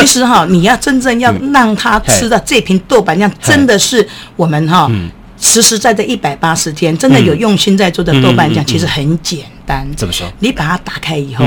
[0.00, 4.90] 其实哈，你要真正要让他吃的这瓶豆瓣酱，真的是我们哈。
[5.44, 9.84] 实实在在一百八十天，真的有用心在做的豆瓣酱，其实很简单。
[9.96, 10.24] 怎么说？
[10.38, 11.44] 你把它打开以后，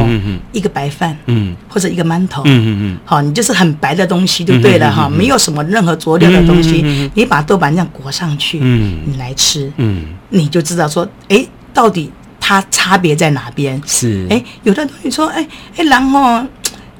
[0.52, 13.82] 一个白饭，嗯，或者一个馒头，嗯嗯嗯，好，你就是很白的东西就对了哈，没有什么任何佐料的东西，你把豆瓣酱裹上去，嗯，你来吃，嗯，你就知道说，哎，到底它差别在哪边？
[13.88, 16.46] 是，哎，有的东西说，哎哎，然后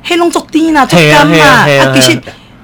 [0.08, 1.66] 黑龙做甜啦，做甘啦？
[1.66, 2.22] 啊，其实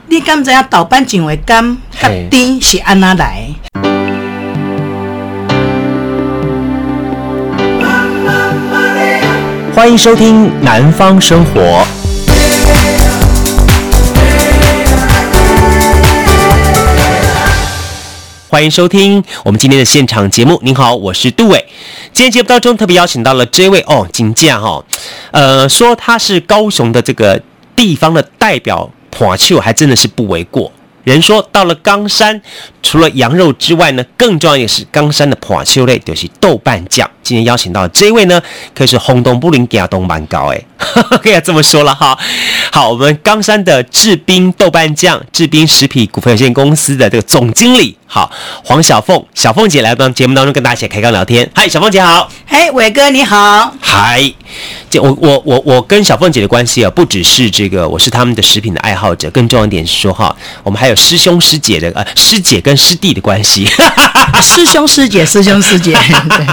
[0.08, 3.48] 你敢知影豆瓣酱的甘甲甜是安哪来？
[9.73, 11.59] 欢迎收听《南方生活》。
[18.52, 20.60] 欢迎收听我们今天的现场节目。
[20.62, 21.66] 您好，我是杜伟。
[22.12, 24.84] 今天节目当中特别邀请到了这位哦，金匠哈，
[25.32, 27.41] 呃，说他是高雄的这个
[27.77, 30.70] 地方的代表，破球还真的是不为过。
[31.04, 32.41] 人说到了冈山，
[32.84, 37.10] 除了羊肉之外呢，更重要的是冈山的破秋类，就是豆瓣酱。
[37.24, 38.41] 今天邀请到的这位呢，
[38.74, 40.62] 可以是轰动武林行动蛮高哎，
[41.21, 42.18] 可以这么说了哈。
[42.71, 48.30] 好，我们冈山的志彬豆瓣酱，志彬食品股份有限公司的这个总经理，好，
[48.63, 51.49] 黄小凤，小凤姐来到节目当中跟大家一起开杠聊天。
[51.55, 52.30] 嗨，小凤姐好。
[52.48, 53.74] 嘿，伟哥你好。
[53.80, 54.34] 嗨，
[54.91, 63.65] 这我我我我跟小凤姐的关系啊，不只是这个，我是他们的食品的爱好者，更重要一点是说哈，我们还有师兄师姐的呃师姐跟师弟的关系。
[64.44, 65.97] 师兄师姐，师兄师姐。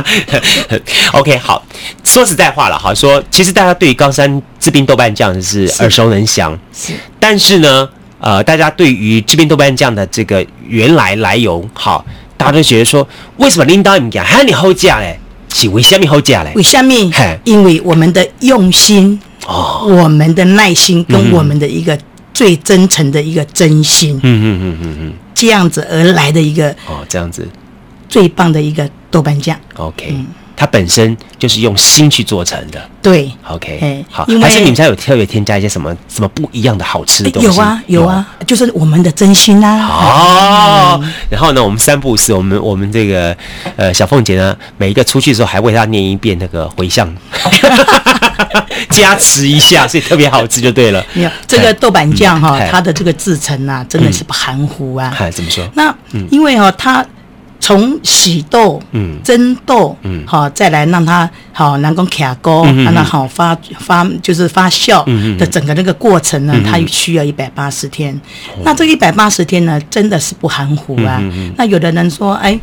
[1.12, 1.60] OK，好，
[2.04, 7.88] 说实在话了，哈，说其实大家对于高山制冰豆瓣酱是耳熟能详，是，但是呢，
[8.20, 12.04] 呃，大家对于制冰豆瓣酱的这个原来来由，好，
[12.36, 15.18] 大家都觉得说，为什么领导人讲喊你后价嘞？
[15.52, 16.52] 是为什么好吃嘞？
[16.54, 16.94] 为什么？
[17.44, 21.98] 因为我们的用心，哦，我们的耐心跟我们的一个
[22.32, 27.46] 最真诚的一个真心，嗯嗯嗯嗯嗯，这样子而来的一个哦，这样子。
[28.08, 30.14] 最棒的一个豆瓣酱，OK，
[30.60, 37.46] 它本身就是用心去做成的，对，OK，好，还是你们家有特别添加一些什么什么不一样的好吃的东西？
[37.46, 39.86] 有啊，有啊，就是我们的真心啊。
[39.86, 43.36] 哦，然后呢，我们三不五时，我们我们这个
[43.76, 47.08] 呃小凤姐呢，每一个出去的时候还为她念一遍那个回向，
[48.90, 51.06] 加持一下，所以特别好吃就对了。
[51.12, 55.14] 没 有这个豆瓣酱哈，它的这个制成啊，真的是不含糊啊。
[55.16, 55.64] 嗨，怎么说？
[55.74, 55.94] 那
[56.32, 57.06] 因为哈它。
[57.68, 65.04] 从洗豆、嗯，蒸豆，嗯，好，再来让它好能够卡锅，让它好发发就是发酵
[65.36, 68.18] 的整个那个过程呢，它需要一百八十天。
[68.64, 71.22] 那这一百八十天呢，真的是不含糊啊。
[71.58, 72.58] 那有的人说，哎，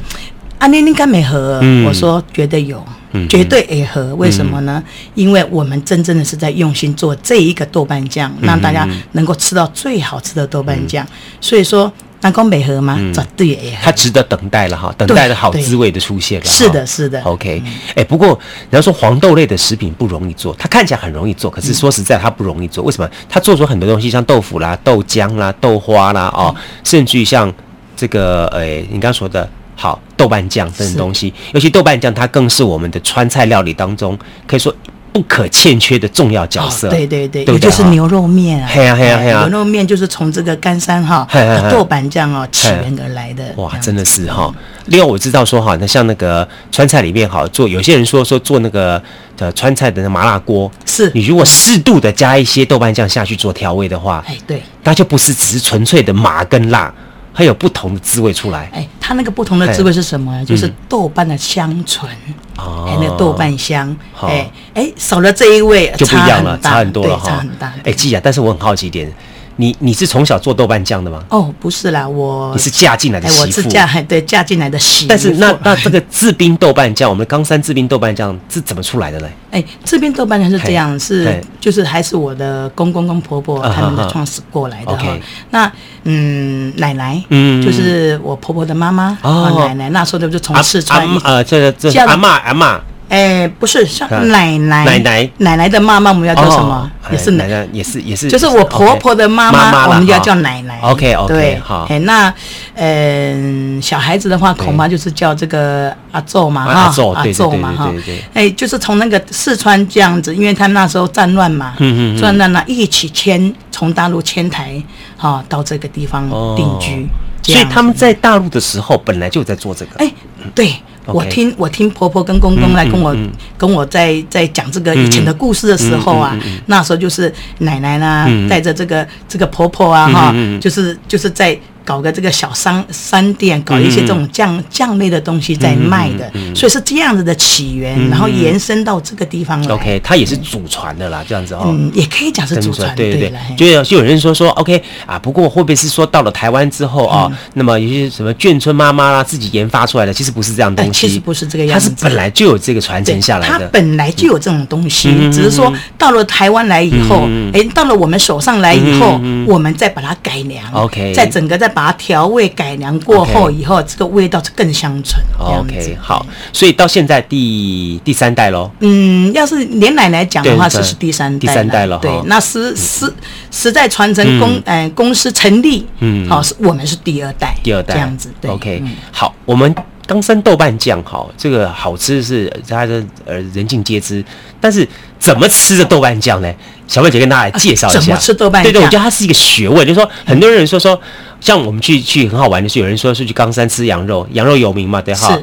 [0.58, 1.62] 阿妮妮干没合？
[1.86, 2.84] 我说绝对有，
[3.30, 4.16] 绝对也合。
[4.16, 4.84] 为什么呢？
[5.14, 11.06] 因为我们真正的是在用心做这一个豆瓣酱，让大家能够吃到最好吃的豆瓣酱。
[11.40, 11.94] 所以说。
[12.26, 12.98] 南宫美和吗？
[13.14, 16.46] 绝对也，它值得等待了哈，等待的好滋味的出现了。
[16.48, 17.22] 是的，是的。
[17.22, 17.62] OK，
[17.94, 18.30] 哎，不过
[18.72, 22.84] 你要说黄豆类的食品不容易做，它看起来很容易做，可是说实在它不容易做。
[22.84, 23.08] 为什么？
[23.30, 27.54] 它做出很多东西，像豆腐啦、豆浆啦、豆花啦，哦，甚至于像
[27.96, 34.76] 这个，哎，你刚刚说的好豆瓣酱这种东西，尤其豆瓣酱，它更是我们的川菜料理当中可以说。
[35.16, 41.26] 不可欠缺的重要角色，对对对，也就是牛肉面啊，嘿啊嘿呀嘿呀，牛肉面就是从这个干山哈
[41.72, 43.46] 豆瓣酱哦起源而来的。
[43.56, 44.54] 哇，真的是哈。
[44.88, 49.02] 另外我知道说哈，那像那个川菜里面哈做，有些人说说做那个
[49.38, 51.10] 呃川菜的那麻辣锅，是。
[51.14, 56.94] 你如果适度的加一些豆瓣酱下去做调味的话，哎对，那就不是只是纯粹的麻跟辣。
[57.36, 60.32] 它有不同的滋味出来，哎，它那个不同的滋味是什么？
[60.32, 62.10] 呢、就是豆瓣的香醇，
[62.58, 67.74] 哦，还有那豆瓣香，哎哎，少了这一味就不一样了，差很多了哈，差很大。
[67.84, 69.12] 哎，记啊，但是我很好奇一点。
[69.58, 71.24] 你你是从小做豆瓣酱的吗？
[71.30, 73.42] 哦，不是啦，我你是嫁进来的媳妇。
[73.42, 75.10] 我是嫁 对嫁进来的媳妇。
[75.10, 79.28] 但是那那这个制冰豆瓣酱，我们冈山制冰豆瓣酱是怎么出来的呢？
[79.52, 85.18] 哎，制冰豆瓣酱是这样，是就是还是我的公公公婆婆他们的创始过来的哈。
[85.52, 85.72] 那
[86.04, 92.80] 嗯，奶奶嗯，就是我婆婆的妈妈哦，奶奶那时候就从四川呃，这这阿嬷阿嬷。
[93.08, 96.90] 哎，不是，像奶奶奶奶奶奶的妈妈，我们要叫什么？
[97.12, 100.80] 也是奶奶，也是也是，就是我婆婆的妈妈，我们就要叫奶奶。
[100.82, 101.86] OK OK，对，好。
[101.88, 102.34] 哎，那
[102.74, 106.82] 嗯，小孩子的话，恐怕就是叫这个阿祖嘛，哈，
[107.16, 107.94] 阿祖嘛，哈。
[108.34, 114.82] 哎，就是从那个四川这样子，因为他们那时候战乱嘛，嗯嗯，战乱了，一起迁从大陆迁台，
[115.16, 117.08] 哈，到这个地方定居。
[117.54, 119.98] 所以他们在大陆的时候，本来就在做这个。
[119.98, 120.12] 哎，
[120.54, 120.74] 对。
[121.08, 123.16] 我听我听婆婆跟公公来跟我
[123.60, 131.56] 跟我在在讲这个以前的故事的时候啊，那时候就是奶奶呢带着这个这个婆婆啊哈，就是就是在。
[131.86, 139.74] 搞个这个小商商店，搞一些这种酱酱类的东西在卖的，所以是这样子的起源，然后延伸到这个地方来。
[139.74, 141.66] OK，它也是祖传的啦，这样子哦。
[141.68, 142.94] 嗯，也可以讲是祖传。
[142.96, 151.08] 对对对，就就有人说说 OK 啊，不过会不会是说到了台湾之后啊，那么有些什么眷村妈妈啦自己研发出来的，其实不是这样东西。
[151.08, 153.60] 其实不是这个样子，它是本来就有这个传承下来的。
[153.60, 160.66] 它本来就有这种东西，只是说到了台湾来以后，哎，到了我们手上来以后，我们再把它改良。
[160.74, 162.50] OK，在整个再把它调味。
[162.56, 165.22] 改良过后以后，这个味道就更香醇。
[165.38, 168.72] OK，好，所以到现在第第三代喽。
[168.80, 171.40] 嗯，要是连奶奶讲的话，这是第三代。
[171.40, 172.00] 第三代了。
[172.02, 173.14] 对，那实实
[173.52, 177.54] 实在传承公嗯公司成立，嗯，好，是我们是第二代。
[177.62, 178.30] 第二代这样子。
[178.40, 178.82] 对 OK，
[179.12, 179.76] 好，我们
[180.08, 182.94] 冈山豆瓣酱，好，这个好吃是大家
[183.26, 184.24] 呃人尽皆知，
[184.60, 184.88] 但是
[185.20, 186.54] 怎么吃的豆瓣酱呢？
[186.88, 188.00] 小妹姐跟大家来介绍一下。
[188.00, 188.72] 怎么吃豆瓣酱？
[188.72, 191.00] 对对，我觉得它是一个学问，就是说很多人说说。
[191.42, 195.38] 像我们去去很好玩的是，有人说是去冈山吃羊肉，羊肉有名嘛，对哈？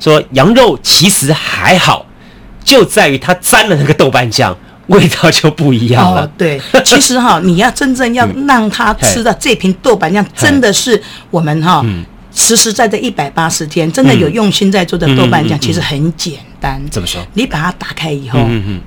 [0.00, 2.06] 说羊肉其实还好，
[2.64, 4.56] 就在于它沾了那个豆瓣酱，
[4.86, 6.22] 味道就不一样了。
[6.22, 11.82] 哦、对，其实哈，你要真正要 让他吃到这瓶豆瓣酱，真的是我们哈。
[11.84, 16.82] 嗯实实在在一百八十天，真的有用心在做的豆瓣酱，其实很简单。
[16.90, 17.24] 怎么说？
[17.34, 18.40] 你把它打开以后，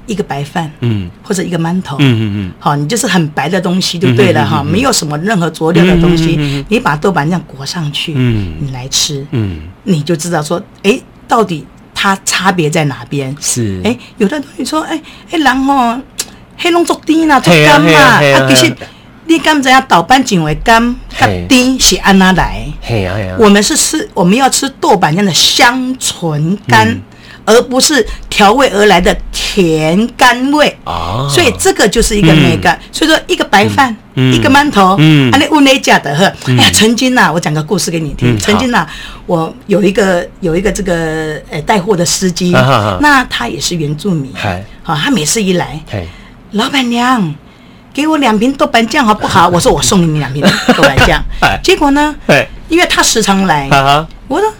[0.06, 11.66] 一个白饭，嗯，或者一个馒头，嗯嗯嗯，好，你就是很白的东西就对了哈，没有什么任何佐料的东西，你把豆瓣酱裹上去，嗯，你来吃，嗯，你就知道说，哎，到底
[11.96, 13.34] 它差别在哪边？
[13.40, 15.02] 是，哎，有的东西说，哎
[15.32, 15.98] 哎，然后
[16.58, 18.76] 黑龙做低啦，做干嘛，啊，其实。
[19.28, 22.66] 你刚才要豆瓣酱为干，它丁是安哪来？
[23.38, 26.98] 我们是吃，我们要吃豆瓣酱的香醇甘，
[27.46, 30.76] 而不是调味而来的甜甘味。
[30.86, 32.80] 哦，所以这个就是一个美感。
[32.92, 36.26] 所以说，一个白饭，一个馒头，嗯，啊，那乌内家的呵。
[36.48, 38.38] 哎呀，曾经呐，我讲个故事给你听。
[38.40, 38.88] 曾经呐，
[39.26, 42.52] 我有一个有一个这个呃带货的司机，
[43.02, 44.32] 那他也是原住民。
[44.84, 45.82] 好，他每次一来，
[46.52, 47.36] 老板娘。
[47.98, 49.48] 给我两瓶豆瓣酱好不好？
[49.48, 51.20] 我说我送你两瓶豆瓣酱。
[51.64, 52.14] 结果呢？
[52.70, 53.68] 因为他时常来，
[54.28, 54.54] 我说，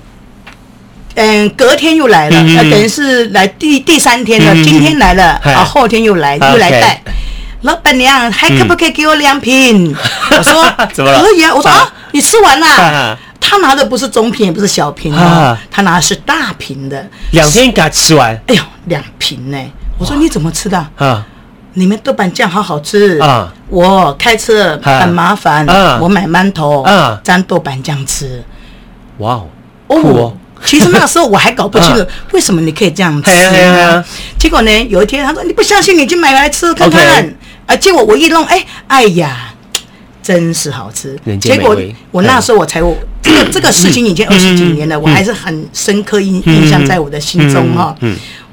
[1.14, 4.52] 嗯，隔天又来了，那等于是来第第三天了。
[4.64, 7.00] 今天来了，啊，后天又来，又来带。
[7.62, 9.96] 老板娘还可不可以给我两瓶？
[10.36, 10.64] 我说
[10.96, 11.54] 可以啊。
[11.54, 13.16] 我说啊，你吃完啦？
[13.40, 17.08] 他拿的不是中瓶，也不是小瓶啊，他拿的是大瓶的。
[17.34, 18.34] 两天给他吃完？
[18.48, 19.58] 哎呦，两瓶呢！
[20.00, 20.88] 我说你怎么吃的？
[20.98, 21.24] 啊。
[21.78, 23.54] 你们豆瓣酱好好吃啊！
[23.70, 25.64] 我开车很麻烦，
[26.02, 26.84] 我买馒头
[27.24, 28.44] 沾豆瓣酱吃。
[29.20, 29.34] 哇
[29.86, 29.96] 哦！
[29.96, 32.04] 哦，其实那时候我还搞不清楚
[32.34, 33.32] 为什么你可以这样吃。
[34.40, 37.32] 结果呢，有一天他说你不相信，你就买来吃看看。
[37.68, 39.54] 啊，结果我一弄，哎，哎呀，
[40.24, 41.16] 真是好吃。
[41.40, 41.78] 结果
[42.10, 47.96] 我那时候我才我这个这个事情已经二十几年了，我还是很深刻印印象在我的心中哈。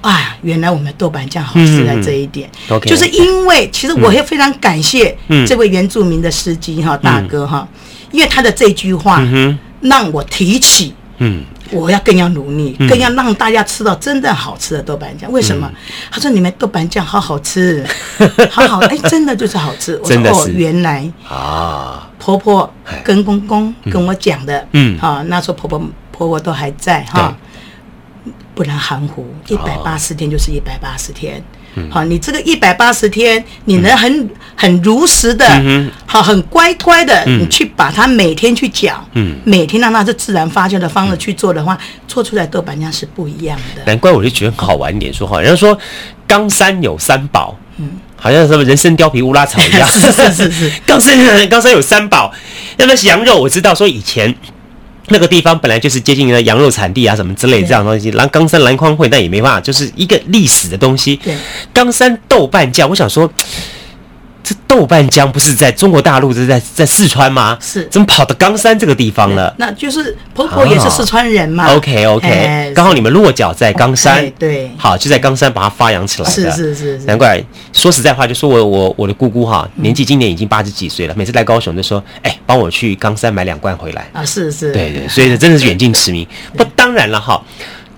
[0.05, 2.51] 啊，原来我们豆瓣酱好吃在这一点，
[2.85, 5.17] 就是因为其实我也非常感谢
[5.47, 7.67] 这位原住民的司机哈大哥哈，
[8.13, 9.23] 因为他的这句话
[9.81, 15.33] 让我提起，嗯，我要更要努力，更要让大家吃到真正好吃的豆瓣酱。
[15.33, 15.71] 为什么？
[16.11, 17.83] 他说你们豆瓣酱好好吃，
[18.53, 19.99] 好好哎，真的就是好吃。
[20.03, 22.71] 我说哦，原来啊，婆婆
[23.03, 25.79] 跟公公跟我讲的，嗯，啊，那时候婆婆
[26.13, 27.35] 婆婆都还在哈。
[28.55, 31.43] 不能含糊，一百八十天就是一百八十天。
[31.91, 35.45] 好，你这个一百八十天，你能很很如实的，
[36.07, 39.05] 好，很乖乖的，你去把它每天去搅，
[39.43, 43.83] 每天让它是自然发酵的方式去做的话，做出来豆瓣酱是不一样的。
[43.87, 45.77] 难怪我就觉得很好玩一点，说哈，人家说
[46.29, 50.73] 冈山有三宝，嗯，好像什么人参、貂皮、乌拉草一样， 是是是是。
[50.87, 52.33] 冈山冈山有三宝，
[52.77, 54.33] 那么羊肉我知道，说以前。
[55.09, 58.09] 那个地方本来就是接近于羊肉产地啊，什么之类这样东西。
[58.11, 61.17] 然后冈山蓝筐会，但也没办法，就是一个历史的东西。
[61.17, 61.37] 对，
[61.73, 63.31] 冈山豆瓣酱，我想说。
[64.45, 67.57] 这豆瓣酱不是在中国大陆，这是在在四川吗？
[67.61, 69.53] 是，怎么跑到冈山这个地方了？
[69.59, 71.75] 那就是婆婆也是四川人嘛。
[71.75, 76.35] OK OK，刚好你们落脚在冈山，对，好就在冈山把它发扬起来的。
[76.53, 84.07] 是是是，难怪说实在话，就说我我我的姑姑哈，年纪今年已经八十几岁了，每次来高雄就说，哎，帮我去冈山买两罐回来。
[84.13, 86.27] 啊，是是，对对，所以真的是远近驰名。
[86.55, 87.43] 不，当然了哈，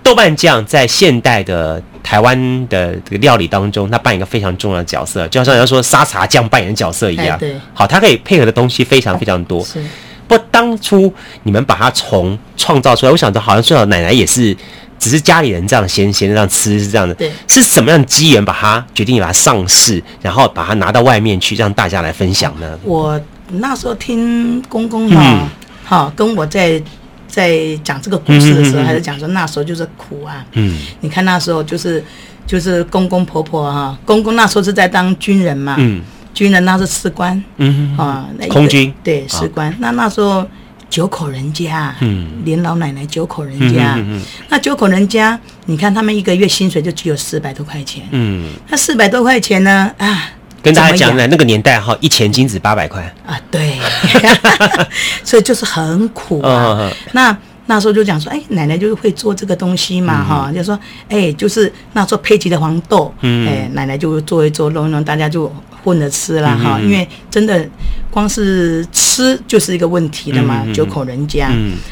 [0.07, 1.83] 豆瓣酱在现代的。
[2.01, 7.37] 台湾的这个料理当中，它扮演一个非常重要的角色，就好像人家说沙茶酱扮演的角色一样。
[7.37, 9.61] 对，好，它可以配合的东西非常非常多。
[9.61, 9.83] 是，
[10.25, 14.55] 不过当初你们把它从创造出来，我想着好像最好奶奶也是
[14.97, 22.79] 只是家里人这样闲闲的这样吃是这样的，对，是什么样的机缘把它决定把它上市，然后把它拿到外面去让大家来分享呢？
[22.83, 25.49] 我那时候听公公哈，
[25.83, 26.81] 好、嗯、跟我在
[27.27, 32.03] 在讲这个故事的时候，还是讲说那时候就是苦啊，嗯，你看那时候就是
[32.45, 36.01] 就是公公婆婆哈，公公那时候是在当军人嘛，嗯，
[36.33, 38.93] 军人那是士官，嗯哼啊，空军。
[39.03, 40.47] 对士官，那那时候。
[40.89, 50.29] 九口人家，嗯，连老奶奶九口人家，嗯、那九口人家，你看他们一个月薪水就只有四百多块钱，嗯，那四百多块钱呢，啊，
[50.61, 53.01] 跟大家讲呢，那个年代哈，一钱金子八百块。
[53.25, 53.77] 啊，对，
[55.23, 56.91] 所以就是很苦啊。
[57.11, 57.35] 那
[57.67, 65.53] 那时候就讲说，哎，奶奶就是会做这个东西嘛，哈、嗯，就说，哎，就是那时候配给的黄豆，嗯，哎，奶奶就做一做，弄一弄，大家就。
[65.83, 67.65] 混着吃了哈，因为真的
[68.11, 71.49] 光是吃就是一个问题的嘛，九口人家，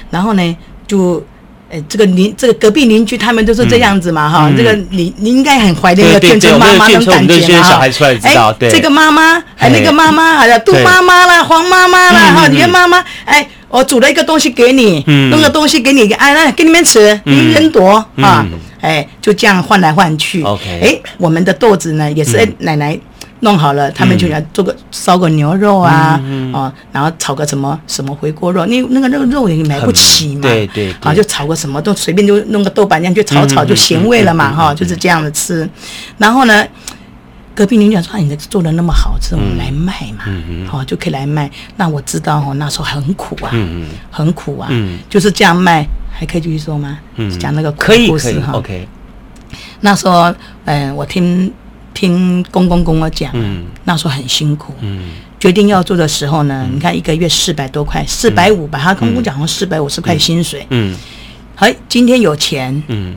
[0.09, 1.23] 然后呢，就
[1.75, 7.85] 呃这个邻这个隔壁邻居他们都是这样子嘛哈，这个你你应该很怀念那个眷村妈妈那种感觉嘛哈，
[8.67, 18.45] 哎，这个妈妈哎那个妈妈好像杜妈妈啦、黄妈妈啦哈，你的妈妈哎，我煮了一个东西给你，弄个东西给你，哎来给你们吃，你们争夺啊，
[18.81, 22.97] 哎就这样换来换去，OK，哎我们的豆子呢也是哎奶奶。
[23.41, 26.19] 弄好了，他们就来做个烧个牛肉啊，
[26.53, 35.69] 哦，然后炒个什么什么回锅肉，那那个那个肉也买不起嘛，对对，啊，就炒个什么都随便就弄个豆瓣酱就炒炒就咸味了嘛，哈，就是这样子吃。
[36.17, 36.65] 然后呢，
[37.53, 40.23] 隔壁邻居说：“你这做的那么好吃，我们来卖嘛，
[40.67, 43.51] 好就可以来卖。”那我知道哦，那时候很苦啊，
[44.09, 44.69] 很苦啊，
[45.09, 46.97] 就是这样卖，还可以继续说吗？
[47.37, 48.53] 讲那个苦故事哈。
[48.53, 48.87] OK，
[49.81, 51.51] 那时候，嗯，我听。
[51.95, 53.33] 听公公跟我讲，
[53.85, 54.73] 那时候很辛苦。
[54.81, 58.79] 嗯决定要做的时候呢，你看一个月四百多块，四百五吧。
[58.81, 60.65] 他公公讲说四百五十块薪水。
[60.71, 60.95] 嗯，
[61.57, 63.15] 哎，今天有钱，嗯，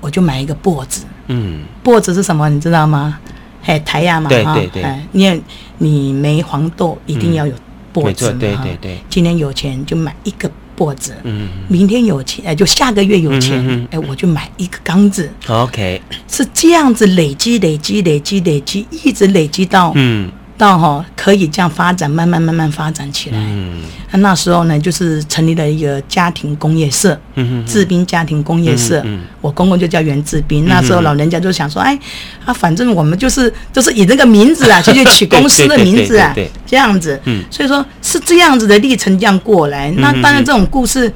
[0.00, 1.04] 我就买一个簸子。
[1.26, 2.48] 嗯，钵子是什么？
[2.48, 3.18] 你知道吗？
[3.66, 4.82] 哎，台呀嘛，对对对。
[4.82, 5.42] 哎，你
[5.76, 7.52] 你没黄豆，一定要有
[7.92, 8.32] 簸子。
[8.34, 8.98] 对对对。
[9.10, 10.50] 今天有钱就买一个。
[10.78, 20.30] 脖子，嗯，明天有钱，哎，就下个月有钱，哎，我就买一个缸子，OK，是这样子累积、累积、累积、累积，一直累积到，嗯。
[20.58, 23.38] 到哈可以这样发展，慢慢慢慢发展起来。
[23.38, 23.80] 嗯，
[24.14, 29.00] 那时候呢，就是成立了一个家庭工业社，嗯治兵家庭工业社。
[29.04, 30.66] 嗯，我公公就叫袁治兵。
[30.66, 31.96] 那时候老人家就想说，哎，
[32.44, 36.34] 啊，反正我们就是就是以这个名字啊， 就去取公司的名字啊，
[36.66, 37.18] 这样子。
[37.24, 39.90] 嗯，所以说是这样子的历程这样过来。
[39.92, 41.10] 那当然这种故事，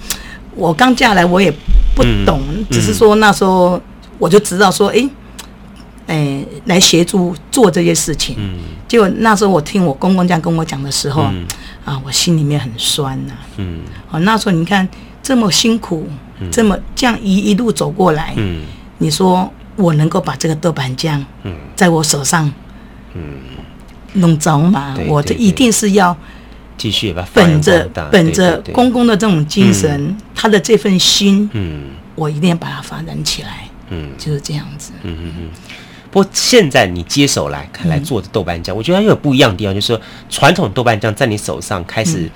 [0.54, 1.52] 我刚嫁来我也
[1.96, 3.82] 不懂，只是说那时候
[4.18, 5.08] 我就知道说，哎。
[6.06, 8.36] 哎，来协助做这些事情。
[8.38, 11.46] 嗯，结果那时候我听我公公这样跟我讲的时候，嗯、
[11.84, 13.46] 啊，我心里面很酸呐、啊。
[13.56, 13.80] 嗯，
[14.10, 14.86] 哦，那时候你看
[15.22, 16.08] 这么辛苦，
[16.40, 18.62] 嗯、这么这样一一路走过来，嗯，
[18.98, 22.52] 你说我能够把这个豆瓣酱，嗯，在我手上，
[23.14, 23.22] 嗯，
[24.14, 26.16] 弄着嘛，嗯、我这一定是要
[26.76, 31.84] 继续吧，本着本着公公的这种精神，嗯、他的这份心，嗯，
[32.16, 35.48] 我一定要把它发展起来，嗯，就是这样子，嗯嗯嗯。
[36.12, 42.30] 不过现在你接手来看来做的豆瓣酱，嗯、我觉得它又有不一样的地方，就是说传统豆瓣酱在你手上开始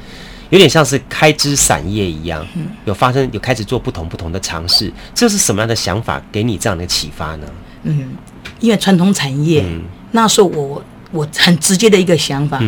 [0.49, 7.47] 有点像是开枝散叶一样，嗯、有发生有开始做不同不同的尝试，这是什么样的想法给你这样的启发呢？
[7.83, 8.17] 嗯，
[8.61, 12.59] 因为传统产业，嗯、那时候我我很直接的一个想法，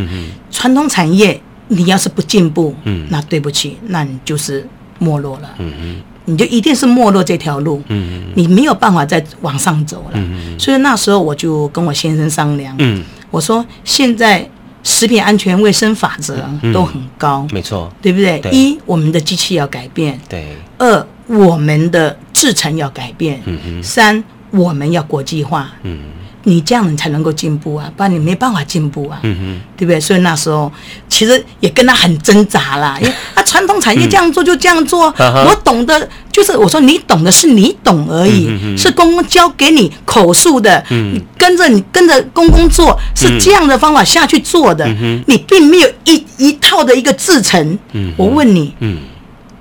[0.50, 6.02] 传统产业你要是不进步，嗯，那对不起，那你就是没落了，嗯嗯。
[6.28, 14.46] 你就一定是没落这条路，嗯，你没有办法再往上走了，嗯嗯，所以那时候我就跟我先生商量，嗯，我说现在
[14.82, 16.36] 食品安全卫生法则
[16.72, 18.40] 都很高，没错，对不对？
[18.52, 20.42] 一，我们的机器要改变，对；
[20.76, 25.98] 二，我们的制程要改变，嗯嗯，三，我们要国际化，嗯。
[26.44, 30.00] 你这样你才能够进步啊，不然你没办法进步啊，嗯哼，对不对？
[30.00, 30.72] 所以那时候
[31.06, 36.08] 其实也跟他很挣扎啦， 因为啊，传统产业这样做就这样做，我懂得
[36.38, 44.86] 就是我说你懂的是你懂而已，是公公教给你口述的，你跟着你跟着公公做是这样的方法下去做的，
[45.26, 47.76] 你并没有一一套的一个制成。
[48.16, 48.98] 我问你，嗯，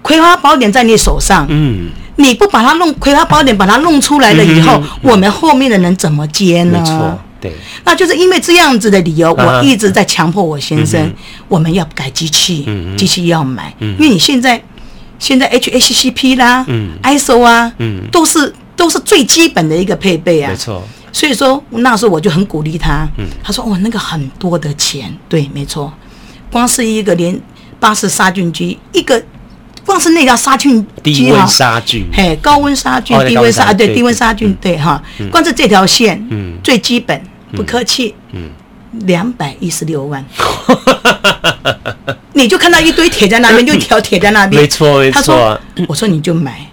[0.03, 1.87] 葵花宝典在你手上，嗯。
[2.19, 4.83] 你不把它弄《葵花宝典》，把它弄出来了以后，嗯嗯。
[4.83, 6.79] 嗯、我们后面的人怎么接呢？
[6.79, 7.51] 没错，对，
[7.83, 11.13] 那就是因为这样子的理由，我一直在强迫我先生，嗯、
[11.47, 14.59] 我们要改机器，嗯嗯、机器要买，嗯、因为你现在
[15.19, 20.83] 现在 HACCP 啦、嗯、ISO 啊，嗯、都是都是最基本的一个配备啊，没错。
[21.11, 25.91] 所以说那时候我就很鼓励他，嗯、他说：“哦，那个很多的钱，对，没错，
[26.51, 27.39] 光是一个连
[27.79, 29.21] 巴氏杀菌机一个。”
[29.87, 37.17] 光是那条杀菌低温杀菌，嘿，高温杀菌，低温杀啊，对，低温杀菌，对哈，光是这条线，嗯，最基本，
[37.53, 38.49] 不客气，嗯，
[39.05, 40.25] 两百一十六万，
[42.37, 45.15] 你就看到一堆铁在那边，就一条铁在那边， 没错没错。
[45.15, 46.65] 他说，我说你就买，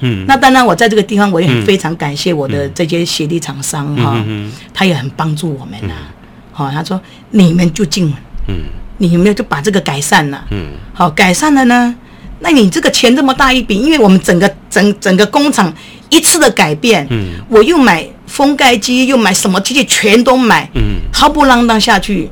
[0.00, 4.22] 嗯，那当然我在这个地方我也很非常感谢我的这些协力厂商哈，
[4.74, 5.94] 他也很帮助我们呐，
[6.50, 7.00] 好，他说
[7.30, 8.12] 你们就进，
[8.48, 8.64] 嗯，
[8.98, 11.94] 你们就把这个改善了，嗯，好，改善了呢。
[12.40, 15.72] 那你这个钱这么大一笔，因为我们整个整整个工厂
[16.10, 22.28] 一次的改变，嗯，我又买封盖机，又买什么机器，全都买，嗯，毫不浪荡下去，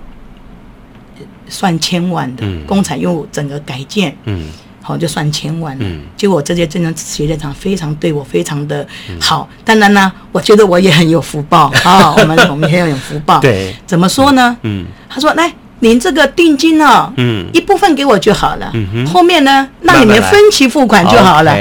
[1.51, 4.49] 算千万的，嗯，工厂又整个改建，嗯，
[4.81, 8.87] 好就算千万，嗯，结果这些真的企业厂非常对我非常的
[9.21, 14.57] 好，嗯，当然呢，我觉得我也很有福报 啊，我们我们也很有福报，对，怎么说呢？
[14.63, 15.53] 嗯，他说来。
[15.83, 21.53] 您这个定金哦，嗯，一部分给我就好了，嗯哼，后面呢，让你们分期付款就好了。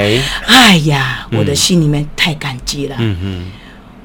[0.46, 0.76] 哎。
[0.88, 3.46] 呀，我的心里面太感激了，嗯哼，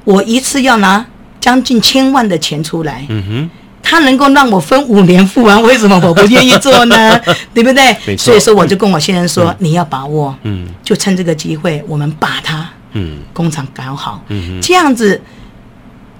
[0.05, 1.05] 我一次要拿
[1.41, 3.49] 将近千万的钱出来，嗯哼，
[3.87, 7.17] 他能够让我分五年付完，为什么我不愿意做呢？
[7.53, 8.17] 对不对？
[8.17, 15.21] 所以说，我就跟我先生说，你要把握，嗯，就趁这个机会，我们把它，嗯，工厂搞好，嗯哼，这样子。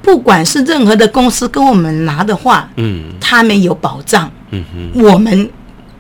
[0.02, 5.50] 不管是任何的公司跟我们拿的话，嗯，他们有保障，嗯哼，我们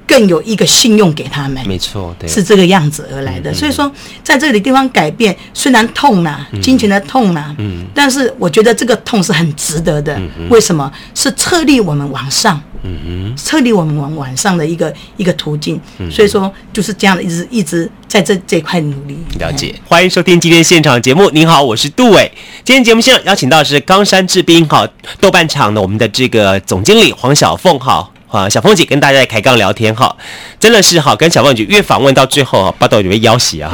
[0.07, 3.53] 更有一个信用给他们，没错，对，是这个样子而来的。
[3.53, 3.91] 所以说，
[4.23, 10.19] 在这里地方改变，虽然痛呐，金钱的痛呐，嗯，但是我觉得这个痛是很值得的。
[10.49, 10.91] 为什么？
[11.13, 12.61] 是策力我们往上。
[12.87, 15.81] 嗯嗯，策力我们往往上的一个一个途径，
[16.11, 19.17] 所以说就是这样的，一直一直在这这块努力。
[19.39, 21.27] 了解，欢迎收听今天现场节目。
[21.31, 22.31] 您好，我是杜伟。
[22.63, 24.87] 今天节目现场邀请到的是冈山制冰好
[25.19, 28.13] 豆瓣厂的我们的这个总经理黄小凤好。
[28.35, 30.15] 啊，小凤姐跟大家开杠聊天哈，
[30.59, 33.71] 真的是哈，跟小凤姐越访问到最后啊，巴豆就被要挟啊，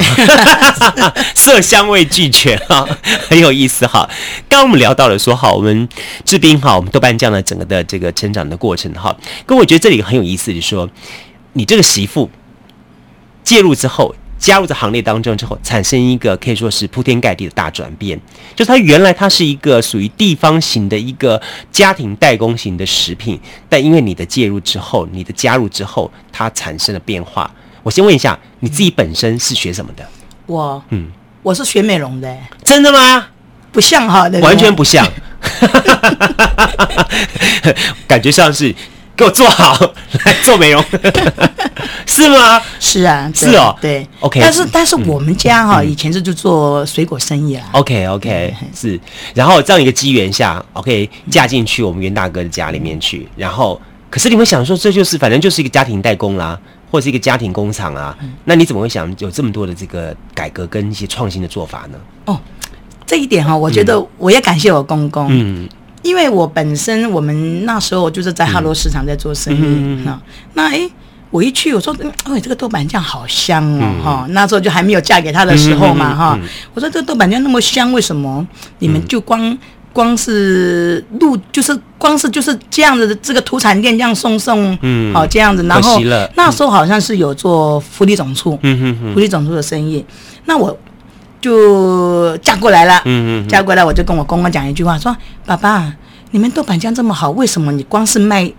[1.35, 2.87] 色香味俱全哈，
[3.27, 4.07] 很有意思哈。
[4.47, 5.89] 刚我们聊到了说哈，我们
[6.23, 9.15] 制冰哈，我们豆瓣酱的整个的这个成长的过程哈，
[9.45, 10.89] 跟我觉得这里很有意思，就是说
[11.53, 12.29] 你这个媳妇
[13.43, 14.15] 介入之后。
[14.41, 18.19] 加入这行列当中之后，产生一个可以说是铺天盖地的大转变。
[18.55, 21.39] 就是它原来它是一个属于地方型的一个
[21.71, 27.49] 家庭代工型的食品，但因为你的介入之后，你的加入之后，它产生了变化。
[27.83, 30.03] 我先问一下，你自己本身是学什么的？
[30.47, 31.07] 我，嗯，
[31.43, 32.35] 我是学美容的。
[32.63, 33.27] 真的吗？
[33.71, 35.07] 不像哈，完全不像，
[38.07, 38.75] 感觉像是。
[39.21, 39.77] 给我做好
[40.25, 40.83] 来做美容，
[42.07, 42.59] 是吗？
[42.79, 44.39] 是啊，是哦，对，OK。
[44.41, 48.99] 但是但是我们家哈以前是就做水果生意啊，OK OK 是。
[49.35, 53.27] 然后这样一个机缘下，OK 嫁进去我们袁大哥的家里面去。
[53.35, 53.79] 然后
[54.09, 58.17] 可是你会想说，这就是反正就是一个家庭代工啦，或者是一个家庭工厂啊。
[58.45, 61.99] 那你怎么会想有这么多的这个改革跟一些创新的做法呢？
[62.25, 62.39] 哦，
[63.05, 65.69] 这一点哈，我觉得我也感谢我公公，嗯。
[66.03, 70.19] 因为我本身我们那时候就是在哈罗市场在做生意，嗯嗯、
[70.53, 70.89] 那哎，
[71.29, 78.47] 我一去我说，哎，这个豆瓣酱好香哦，哈、嗯，那时候就还没有嫁给他的时候嘛，哈、嗯，嗯嗯、我说这个豆瓣酱那么香，为什么？
[78.79, 79.57] 你们就光
[79.93, 85.99] 光是录，就是光是就是这样子的这个土产店这样送送，嗯，好这样子，然后
[86.35, 90.03] 那时候好像是有做福利总处，嗯嗯嗯，福利总处的生意，
[90.45, 90.77] 那我。
[91.41, 95.91] 就嫁过来了，嗯嗯，嫁过来我就跟我公公讲一句话，说：“爸爸，
[96.29, 98.49] 你们豆瓣酱这么好，为什么你光是卖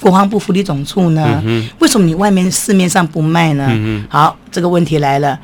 [0.00, 1.42] 国防部福利总处呢？
[1.78, 3.68] 为什么你外面市面上不卖呢？”
[4.10, 5.38] 好，这个问题来了，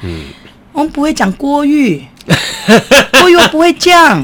[0.72, 2.04] 我们不会讲国语，
[3.18, 4.22] 国语不会讲，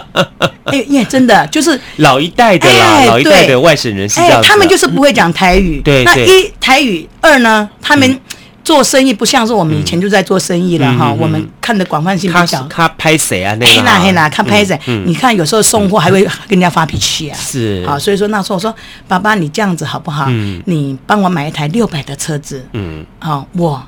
[0.64, 8.20] 哎耶，真的就是老一代的啦，老一代的外省人是这样，他们就是不会讲台语，对，那一台语，二呢，他们。
[8.68, 12.62] 做生意不像是我们以前就在做生意了哈，我们看的广泛性比较。
[12.68, 13.54] 他拍谁啊？
[13.58, 14.78] 那黑啦黑啦，他拍谁？
[15.06, 17.38] 你看有时候送货还会跟人家发脾气啊。
[17.38, 17.82] 是。
[17.86, 18.74] 好，所以说那时候我说，
[19.06, 20.28] 爸爸你这样子好不好？
[20.66, 22.62] 你帮我买一台六百的车子。
[22.74, 23.06] 嗯。
[23.18, 23.82] 好，我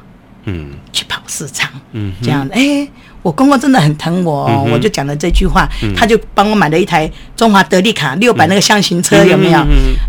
[0.45, 1.69] 嗯去跑市场。
[1.93, 2.15] 嗯。
[2.23, 2.89] 这样的哎。
[3.23, 9.59] 我公公真的很疼我，我就讲了这句话，他就帮我买了一台中华德利卡六百那个厢型车，有没有？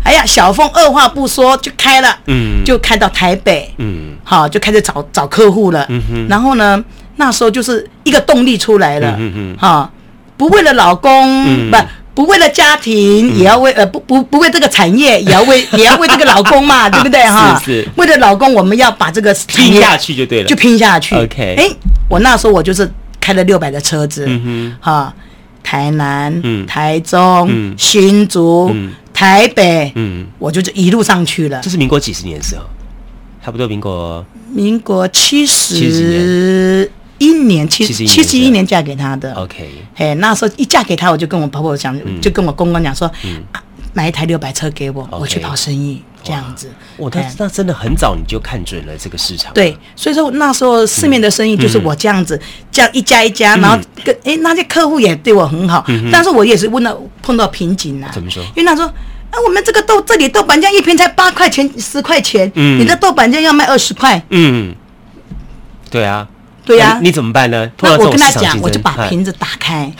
[0.02, 2.08] 哎呀，小凤二话不说就开了，
[2.64, 3.70] 就开到台北，
[4.24, 5.86] 好，就开始找找客户了。
[6.26, 6.82] 然后呢，
[7.16, 9.18] 那时候就是一个动力出来了，
[9.58, 9.90] 哈，
[10.38, 11.76] 不为了老公，不
[12.14, 17.22] 不为了家庭，也要为呃不不不为这个产业，也要为 也要为这个老公嘛， 对不对？
[17.24, 17.60] 哈？
[17.62, 21.14] 是，为了老公，我们要把这个拼下去就对了，就拼下去。
[21.14, 21.68] OK，哎，
[22.08, 22.90] 我那时候我就是。
[23.22, 25.14] 开了六百的车子，嗯哈，
[25.62, 28.74] 台南、台中、新竹、
[29.14, 30.26] 台北，嗯。
[30.38, 31.60] 我就一路上去了。
[31.62, 32.64] 这是民国几十年的时候，
[33.44, 39.32] 差不多民国民国七十一年七七十一年嫁给他的。
[39.34, 43.08] OK，嘿，那时候一嫁给他，我就跟我婆婆讲，就跟我公公讲说，
[43.94, 46.02] 买一台六百车给我，我去跑生意。
[46.22, 49.52] 这样子，我那那真的很早你就看准了这个市场。
[49.52, 58.08] 对，所以说那时候市面的生意就是我这样子，这样一家一家，然后跟哎那些客户也对我很好，但是我也是问到碰到瓶颈了。
[58.12, 58.42] 怎么说？
[58.54, 64.22] 因为他说啊，我们这个豆这里豆瓣酱一瓶才八块钱十块钱，你的豆瓣酱要卖二十块。
[64.28, 64.74] 嗯，
[65.90, 66.28] 对啊，
[66.64, 67.70] 对呀，你怎么办呢？
[67.80, 69.92] 那我跟他讲，我就把瓶子打开。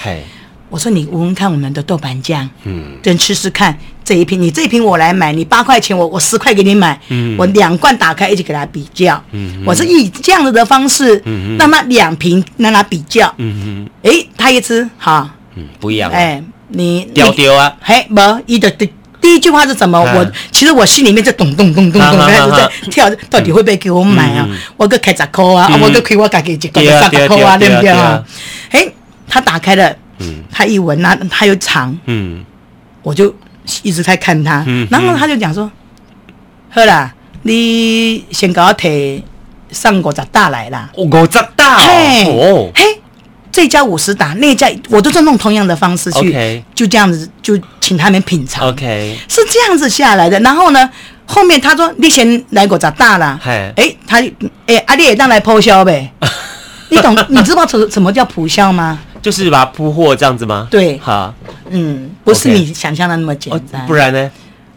[0.72, 20.00] 我说你闻闻看我们的豆瓣酱，嗯，等吃吃看这一瓶，你这一瓶我来买，你八块钱，我我十块给你买，嗯，我两罐打开一起给他比较，嗯，我是以这样子的方式，嗯，让他两瓶让他比较，嗯嗯，哎，他一吃好，嗯，不一样，哎，你丢丢啊，嘿，不，一的第第一句话是什么？
[20.00, 24.48] 我其实我心里面在咚咚咚咚咚开始在跳，到底会不会给我买啊？
[24.78, 28.24] 我个开十块啊，我个亏我家己一个三十块啊，对不对啊？
[28.70, 28.88] 哎，
[29.28, 29.94] 他打开了。
[30.22, 32.44] 嗯，他一闻，那他又尝，嗯，
[33.02, 33.34] 我就
[33.82, 35.70] 一直在看他，嗯，然后他就讲说，
[36.70, 39.22] 好啦，你先给我提
[39.70, 43.00] 上五十大来啦，五十大，嘿，嘿，
[43.50, 50.38] 这家五十打，那家我都是弄同样的方式去，就这样子就请他们品尝，OK，是这样子下来的。
[50.40, 50.90] 然后呢，
[51.26, 54.20] 后面他说你先来五十打啦，哎，他
[54.66, 56.10] 哎阿丽也当来铺销呗，
[56.88, 57.16] 你懂？
[57.28, 58.98] 你知道什什么叫铺销吗？
[59.22, 60.66] 就是把它铺货这样子吗？
[60.70, 61.32] 对，好，
[61.70, 63.86] 嗯，不是你想象的那么简单。
[63.86, 64.30] 不然呢？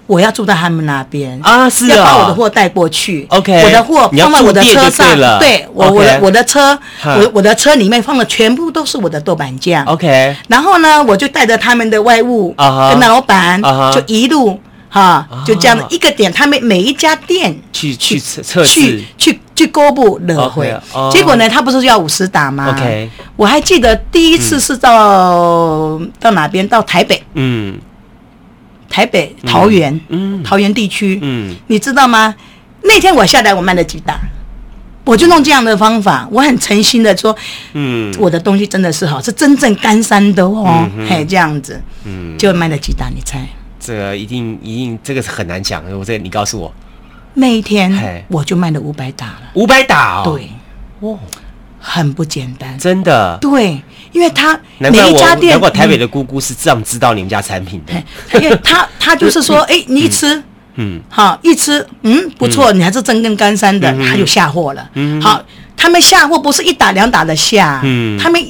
[0.07, 1.39] 我要住在他们那边。
[1.41, 3.25] 啊，是要把我的货带过去。
[3.29, 9.83] OK，我的货放在我的车上，对，我我的我的车，我我的车里面放的全部都是我的豆瓣酱。
[9.85, 13.59] OK，然后呢，我就带着他们的外物，跟老板
[13.91, 14.59] 就一路
[14.95, 19.39] 哈，就这样一个点，他们每一家店去去测去去。
[19.55, 20.77] 去购物乐会，
[21.09, 26.67] 结果呢，他不是要五十打吗？OK，我还记得第一次是到到哪边？
[26.67, 27.79] 到台北，嗯，
[28.89, 32.35] 台北桃园，嗯，桃园地区，嗯，你知道吗？
[32.81, 34.19] 那天我下来，我卖了几打，
[35.05, 37.33] 我就用这样的方法，我很诚心的说，
[37.71, 43.47] 嗯，我的东西真的是好，是真正干山的哦，嘿，这样子，嗯，就卖了几打，你猜？
[43.85, 46.73] 这个一定一定，这个是很难讲，我这你告诉我。
[47.35, 50.49] 那一天我就卖了五百打了，五百打哦，对，
[51.01, 51.19] 哦，
[51.79, 53.79] 很不简单，真的，对，
[54.13, 57.93] 因为他每一家店，如果台北的姑姑是这样知道你们家产品的，
[58.39, 60.41] 因为他他就是说，哎，你一吃，
[60.75, 65.43] 嗯，好，一吃，嗯，不错，你还是真跟干山的，他就下货了，嗯，好，
[65.75, 68.41] 他们下货不是一打两打的下，嗯，他们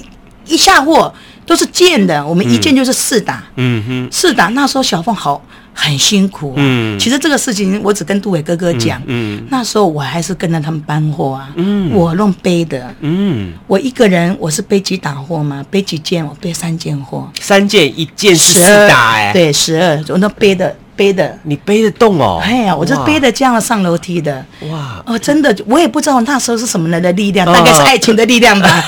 [0.46, 1.12] 一下货
[1.46, 5.42] 都是件的，我们一件就是四打，嗯哼，四打，那时候小凤好。
[5.78, 15.62] 很辛苦，嗯，其实这个事情我只跟杜伟哥哥讲，嗯，那时候我还是跟着他们搬货啊，嗯，我弄背的，嗯，我一个人我是背几打货嘛？
[15.70, 16.26] 背几件？
[16.26, 22.42] 我背三件货，三件一件是四打哎，对，十二，我那背的背的，你背得动哦？
[22.44, 28.84] 哎呀，我就背着这样上楼梯的，哇，哦，真的，我也不知道那时候是什么人的力量，大概是爱情的力量吧，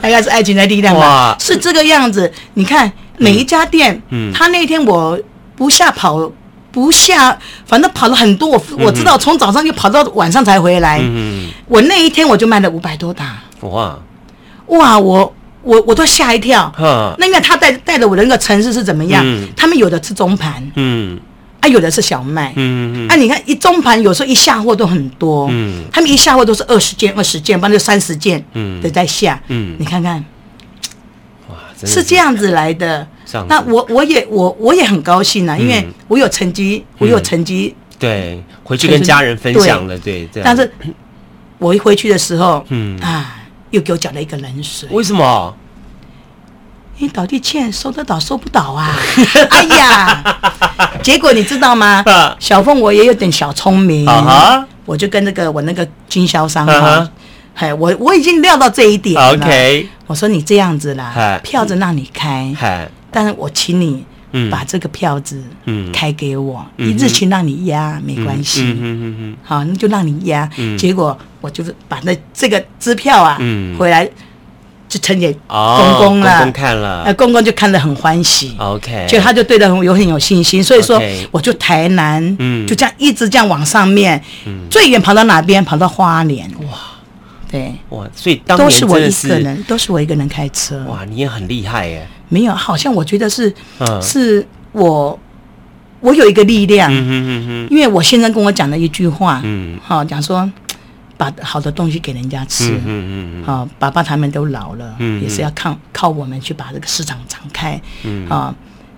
[0.00, 2.30] 大概是爱情的力量吧， 是这个样子。
[2.54, 5.18] 你看每一家店，嗯，他那天我。
[5.58, 6.30] 不下跑，
[6.70, 8.50] 不下，反正跑了很多。
[8.50, 11.00] 我我知道，从早上就跑到晚上才回来。
[11.02, 13.38] 嗯，我那一天我就卖了五百多打。
[13.60, 13.98] 哇，
[14.66, 15.32] 哇，我
[15.66, 16.72] 我我都吓一跳。
[17.18, 19.24] 那因为他带带着我的那个城市是怎么样？
[19.56, 21.18] 他们有的吃中盘，嗯，
[21.60, 30.24] 啊，有的是小麦，嗯嗯，啊，你看一中盘有时候一下货都很多，嗯，他们一下货都是二十件二十件，不然就三十件，嗯，都在下，嗯，你看看，
[31.48, 32.02] 哇，是。
[32.02, 33.06] 这样子来的。
[33.48, 40.70] 那我我也我我也很高兴啊，因为我有成绩，我有成绩，对，回去跟家人分享了，对，但是，
[41.58, 42.96] 我一回去的时候，嗯。
[43.00, 43.36] 啊，
[43.70, 44.88] 又给我搅了一个冷水。
[44.90, 45.54] 为什么？
[46.98, 48.96] 你倒地欠收得到收不到啊？
[49.50, 50.38] 哎呀，
[51.02, 52.02] 结果你知道吗？
[52.38, 54.06] 小凤我也有点小聪明，
[54.86, 57.06] 我就跟那个我那个经销商哈，
[57.52, 59.34] 嗨，我我已经料到这一点了。
[59.34, 62.54] OK，我说你这样子啦，票子让你开，
[63.10, 64.02] 但是我请你
[64.50, 70.48] 把这个票子嗯开给我，一日请让你压没关系，嗯嗯嗯好，那就让你压。
[70.78, 73.76] 结果我就是把那这个支票啊，嗯。
[73.78, 74.08] 回来
[74.88, 82.66] 就呈给公公了，公公看了，呃，公公就看得很欢喜，OK，就他就对他有很有信心，所以说我就台南，嗯。
[82.66, 84.60] 就这样一直这样往上面，嗯。
[84.70, 85.64] 最远跑到哪边？
[85.64, 86.78] 跑到花莲，哇，
[87.50, 92.06] 对，哇，所以都是我一个人，都是我一个人开车，哇，你也很厉害耶。
[92.28, 93.54] 没有，好像我觉得是，
[94.02, 95.18] 是我，
[96.00, 100.50] 我有一个力量，嗯嗯嗯，因为我先生跟我讲了一句话，嗯，好讲说，
[101.16, 108.28] 把好的东西给人家吃，嗯嗯嗯，好，爸爸他们都老了，嗯，也是要靠靠我们去把这个市场敞开，嗯。
[108.28, 108.54] 啊，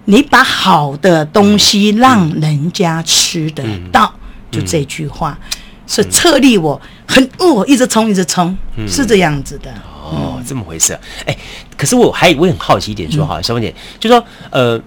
[0.07, 4.11] 你把好的东西让人家吃得到，
[4.51, 5.39] 就这句话
[5.89, 9.73] 是策力我很哦，一直冲一直冲，是这样子的。
[10.05, 10.97] 哦，这么回事。
[11.27, 11.37] 哎，
[11.77, 14.81] 可是我还我也很好奇一点，说哈，小凤姐，就说呃。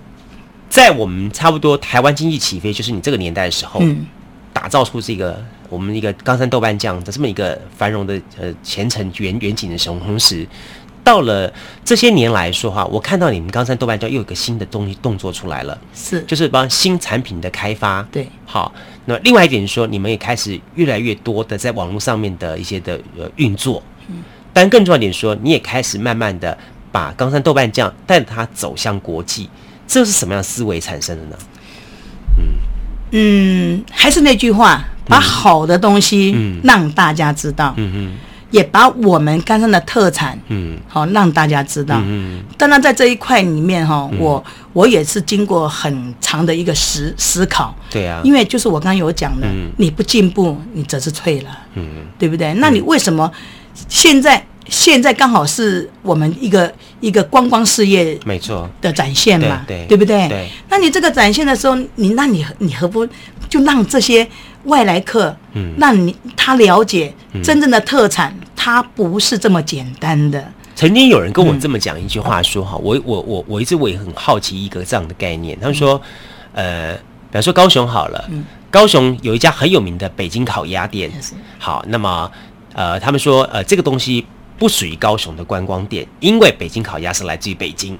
[0.69, 4.05] 在我们差不多台湾经济起飞，就是你这个年代的时候，嗯，
[4.53, 10.47] 打造出这个我们一个冈山豆瓣酱的这么一个繁荣的呃前程远远景的时候，同时
[11.03, 11.51] 到了
[11.83, 16.21] 这些年来说哈，我看到你们冈山豆瓣酱又有一个新的东西动作出来了，是。
[16.23, 18.71] 就是帮新产品的开发，对，好，
[19.05, 24.17] 那另外一点是说，你们也开始越来越多的在网络上面的一些的呃运作，嗯，
[24.53, 26.57] 但更重要一点说，你也开始慢慢的
[26.91, 29.49] 把冈山豆瓣酱带着它走向国际。
[29.87, 31.37] 这是什么样的思维产生的呢？
[32.37, 32.43] 嗯。
[33.13, 36.33] 嗯，还是那句话，把好的东西
[36.63, 38.13] 让大家知道，嗯嗯，
[38.51, 51.83] 也把我们冈山的特产，嗯，好让大家知道，嗯，当然在这一块里面哈，我我也是经过很长的一个思思考，对啊，因为就是我刚刚有讲的，你不进步，你则是退了，嗯，
[52.19, 52.53] 对不对？
[52.55, 53.31] 那你为什么
[53.87, 54.45] 现在？
[54.67, 58.69] 现在刚好是我们一个一个观光事业没错。
[58.79, 59.85] 的展现嘛，对。
[59.87, 60.29] 对不对？
[60.29, 60.49] 对。
[60.69, 63.05] 那你这个展现的时候，你那你你何不
[63.49, 64.25] 就让这些
[64.65, 70.43] 外来客，嗯，让你他了解真正的特产，它不是这么简单的。
[70.75, 75.59] 曾经有人跟我这么讲一句话说哈，我我我我一直我也很好奇一个这样的概念。
[75.59, 76.01] 他们说，
[76.53, 78.29] 呃，比方说高雄好了，
[78.69, 81.11] 高雄有一家很有名的北京烤鸭店，
[81.59, 82.31] 好，那么
[82.73, 84.25] 呃，他们说呃这个东西。
[84.61, 87.97] 不属于高雄的观光店，因为北京烤鸭是来自于北京。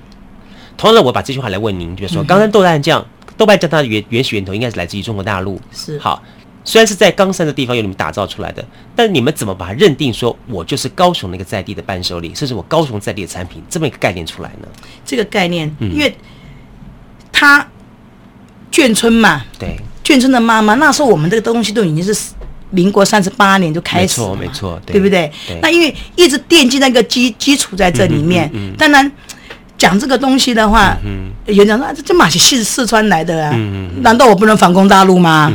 [0.78, 3.04] 同样的，我把这句话来问您，就是说，刚才豆瓣酱，
[3.36, 5.60] 豆瓣酱它的原原始源头应该是来自于中国大陆。
[5.72, 6.22] 是好，
[6.64, 8.64] 虽然是在冈山的地方由你们打造出来的，
[8.96, 14.68] 但你们怎么把它认定说，我就是高雄那个在地的伴手礼，甚至我高雄在地的产品，这么一个概念出来呢？
[15.06, 16.16] 这个概念，因为
[17.32, 17.68] 他
[18.72, 22.32] 眷村嘛，对，眷村的妈妈，那时候我们这个东西都已经是。
[22.74, 25.30] 民国三十八年就开始，没错，没错，对不对？
[25.62, 28.50] 那因为一直奠基那个基基础在这里面。
[28.78, 29.12] 当然，
[29.78, 33.54] 讲这个东西的话，嗯有人说这马是四四川来的啊，
[33.98, 35.52] 难道我不能反攻大陆吗？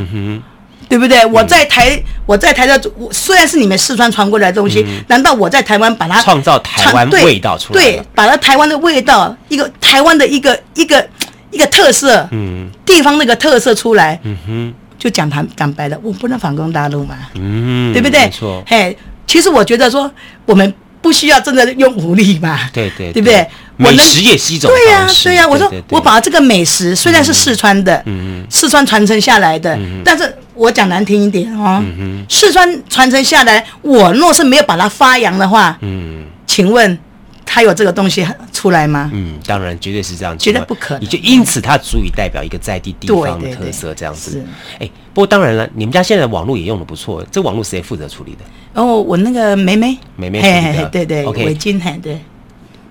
[0.88, 1.24] 对不对？
[1.26, 7.82] 我在台，我在台的，虽然是你们四川传过来的东西，难道我在台湾把它创造台湾味道出来？
[7.82, 11.08] 对，把它台湾的味道，一个台湾的一个一个
[11.50, 14.74] 一个特色，嗯，地方那个特色出来，嗯哼。
[14.98, 18.20] 就讲谈讲白了，我不能反攻大陆嘛，嗯，对不对？
[18.22, 18.62] 没错。
[18.66, 18.96] 嘿，
[19.26, 20.10] 其实我觉得说，
[20.46, 20.72] 我们
[21.06, 23.46] 不需要真的用武力嘛，对对，对不对？
[23.76, 25.46] 美食也是一种对呀，对呀。
[25.46, 31.80] 我说我把这个美食虽然是四川的，嗯嗯，四川传承下来的，但是我讲难听一点哦，
[32.28, 36.98] 四川传承下来，我若是没有把它发扬的话，嗯，请问。
[37.46, 39.10] 他有这个东西出来吗？
[39.14, 41.02] 嗯，当然，绝对是这样，绝对不可能。
[41.02, 44.44] 你就因此，它足以代表一个在地地方的特色，这样子。
[44.78, 48.38] 哎，不过当然了，你们家现在网络也用的不错，这网络谁负责处理的？
[48.74, 50.88] 哦，我那个妹妹，妹妹处理的。
[50.90, 52.20] 对对，OK，围巾很对。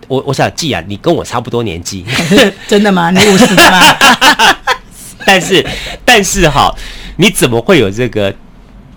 [0.07, 2.05] 我我想，既然你跟我差不多年纪，
[2.67, 3.11] 真的吗？
[3.11, 3.81] 你五十吗？
[5.25, 5.65] 但是，
[6.05, 6.73] 但是哈，
[7.17, 8.33] 你怎么会有这个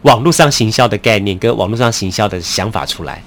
[0.03, 3.23] 网络上行销的概念跟网络上行销的想法出来？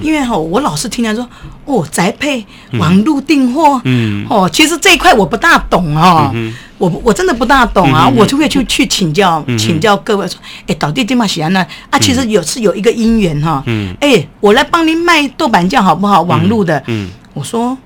[0.00, 1.28] 因为哈，我老是听人说
[1.64, 2.44] 哦，宅配
[2.78, 6.32] 网络订货，嗯，哦，其实这一块我不大懂啊，
[6.78, 11.66] 我我真的不大懂啊，我就会去去请教请教各位说，哎，到底怎么写呢？
[11.90, 16.22] 啊，其实有是有一个因缘哈，嗯，哎，我来帮您卖豆瓣酱好不好？
[16.22, 17.76] 网络的，嗯，我说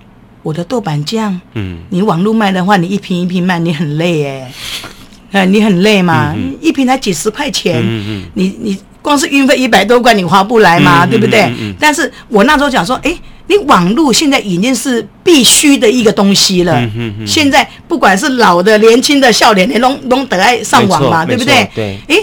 [0.42, 4.52] 我的豆瓣酱，嗯，你网络卖的话，你一瓶一瓶卖，你很累哎，
[5.32, 8.78] 哎，你很累嘛，一瓶才几十块钱，嗯嗯，你你。
[9.02, 11.52] 光是运费一百多块，你划不来嘛，对不对？
[11.78, 13.12] 但是我那时候讲说，哎，
[13.48, 16.80] 你网络现在已经是必须的一个东西了。
[17.26, 21.68] 现在不管是老的、年轻的、少年的，都都得爱上网嘛，对不对？
[21.74, 21.98] 对。
[22.08, 22.16] 哎。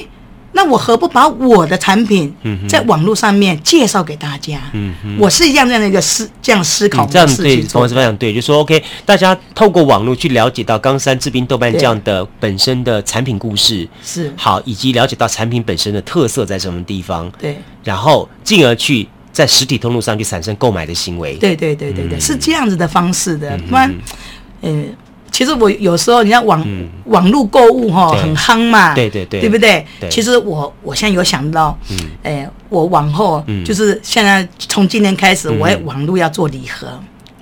[0.52, 2.34] 那我何不把我的产品
[2.68, 4.60] 在网络上面介绍给大家？
[4.74, 7.06] 嗯，我是一样这样的一个思这样思考。
[7.06, 8.34] 这样对，同样是非常对。
[8.34, 17.32] 就说 OK，大家透过网络去了解到冈山制冰豆瓣酱的本身的产品故事是好，以及了解到产品本身的特色在什么地方。
[17.40, 21.36] 对，然后进而去在实体通路上去产生购买的行为。
[21.36, 23.58] 对对对对对，是这样子的方式的。
[23.70, 23.94] 不然，
[24.62, 24.90] 嗯。
[25.32, 26.65] 其实我有时候，你看网
[27.06, 29.86] 网络购物哈很夯嘛，对对对，对不对？
[30.10, 31.98] 其实我我现在有想到，嗯。
[32.24, 36.88] 哎，我往后就是现在从今年开始，我网络要做礼盒，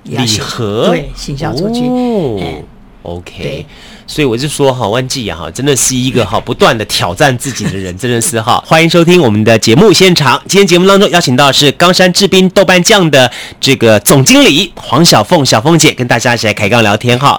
[0.04, 0.88] 礼盒？
[0.90, 1.80] 对，行销出去。
[1.86, 2.62] 哦
[3.02, 3.66] ，OK。
[4.10, 8.60] 所以我就说哈，湾记呀哈，真的是一个哈不断的挑战自己的人，真的是哈。
[8.66, 17.38] 欢迎收听我们的节目现场，今天节目当中邀请到是冈山制冰豆瓣酱的这个总经理黄小凤，小凤姐跟大家一起来开杠聊天哈。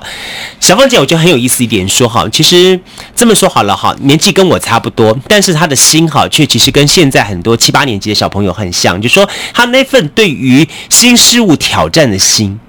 [0.59, 2.79] 小凤姐，我觉得很有意思一点说哈，其实
[3.15, 12.59] 这么说好了哈，年纪跟我差不多，但是她的心哈却其实跟现在很多七八年级的小朋友很像，就说她那份对于新事物挑战的心。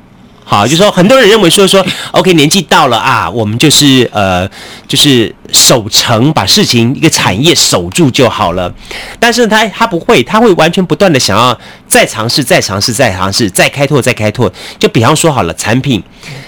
[0.51, 4.51] 好，就说很多人认为说说，OK，年纪到了啊，我们就是呃，
[4.89, 8.75] 就是守成，把事情一个产业守住就好了。
[9.21, 14.53] 但是他他不会，他会完全不断的想要再尝试，再尝试，再尝试，再开拓，再开拓。
[14.77, 16.03] 就比方说好了，产品，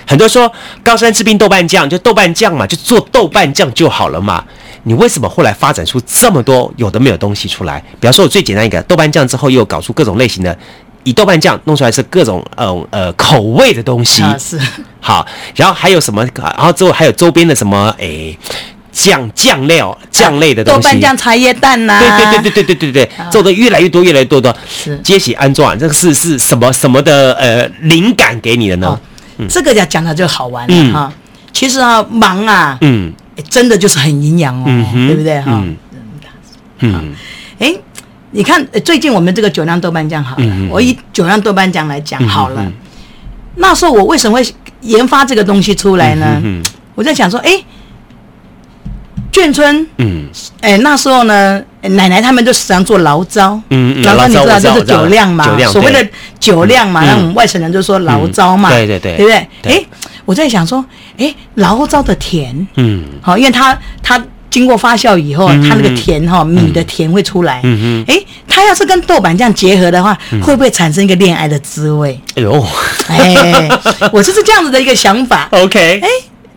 [0.05, 4.45] 很多说高山制冰豆瓣酱，就豆瓣酱嘛，就做豆瓣酱就好了嘛。
[4.83, 7.81] 你为什么后来发展出这么多有的没有东西出来？
[8.01, 10.59] 比方说，我最简单一个豆瓣酱之后，又搞出各种类型的。
[11.05, 14.59] 以豆瓣酱弄出来是各种呃呃口味的东西，啊、是
[15.01, 16.25] 好，然后还有什么？
[16.35, 17.95] 然后之后还有周边的什么？
[17.99, 18.38] 诶，
[18.93, 24.55] 酱酱料酱类的东西，豆瓣酱茶叶蛋呐、啊，对对对对对对对对，做的越来越多越来越多的。
[24.69, 28.88] 是接喜安装，这个是是什么什么的呃灵感给你的呢？
[28.88, 29.01] 哦
[29.38, 31.19] 嗯、这个要讲的就好玩了哈、嗯。
[31.53, 33.12] 其实啊，忙啊，嗯，
[33.49, 35.47] 真的就是很营养哦、嗯，对不对哈？
[35.49, 35.77] 嗯
[36.81, 37.03] 嗯，哎。
[38.35, 42.73] 你看，最近我们这个酒酿豆瓣酱好了，嗯嗯，我以酒酿豆瓣酱来讲好了。
[43.57, 46.40] 那时候我为什么会研发这个东西出来呢？
[46.95, 47.51] 我在想说，哎，
[49.31, 50.27] 眷村，嗯，
[50.62, 56.09] 哎，那时候呢，奶奶他们就时常做醪糟，醪糟你知道就是酒酿嘛，所谓的
[56.40, 59.73] 酒酿嘛，那我们外省人就说醪糟嘛，对对对，对不对？
[59.75, 59.85] 哎，
[60.25, 60.83] 我在想说，
[61.18, 64.23] 哎，醪糟的甜，嗯，好，因为它它。
[64.53, 67.61] 经过发酵以后，它那个甜哈、嗯、米的甜会出来。
[67.65, 68.05] 嗯嗯。
[68.07, 72.21] 哎，它要是跟豆瓣酱结合的话，嗯、会不会产生一个恋爱的滋味？
[72.37, 72.67] 哎呦，
[73.09, 73.69] 哎，
[74.12, 75.49] 我就是这样子的一个想法。
[75.53, 75.99] OK。
[76.01, 76.09] 哎，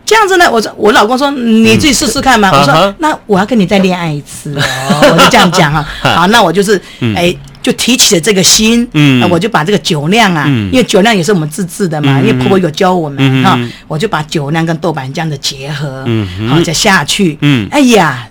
[0.06, 2.52] 这样子呢，我说我老公说你自己试试看嘛。
[2.52, 2.94] 嗯、我说、uh.
[3.00, 5.88] 那我要跟你再恋爱一次哦，我就这样讲啊。
[6.04, 6.76] 好，那我就是
[7.16, 7.30] 哎。
[7.32, 18.28] 嗯就提起了这个心，嗯，我就把这个酒酿啊，嗯、因为酒酿也是我们自制的嘛、嗯，因为婆婆有教我们哈、嗯，我就把酒酿跟豆瓣酱的结合，嗯，好再下去，嗯，哎呀，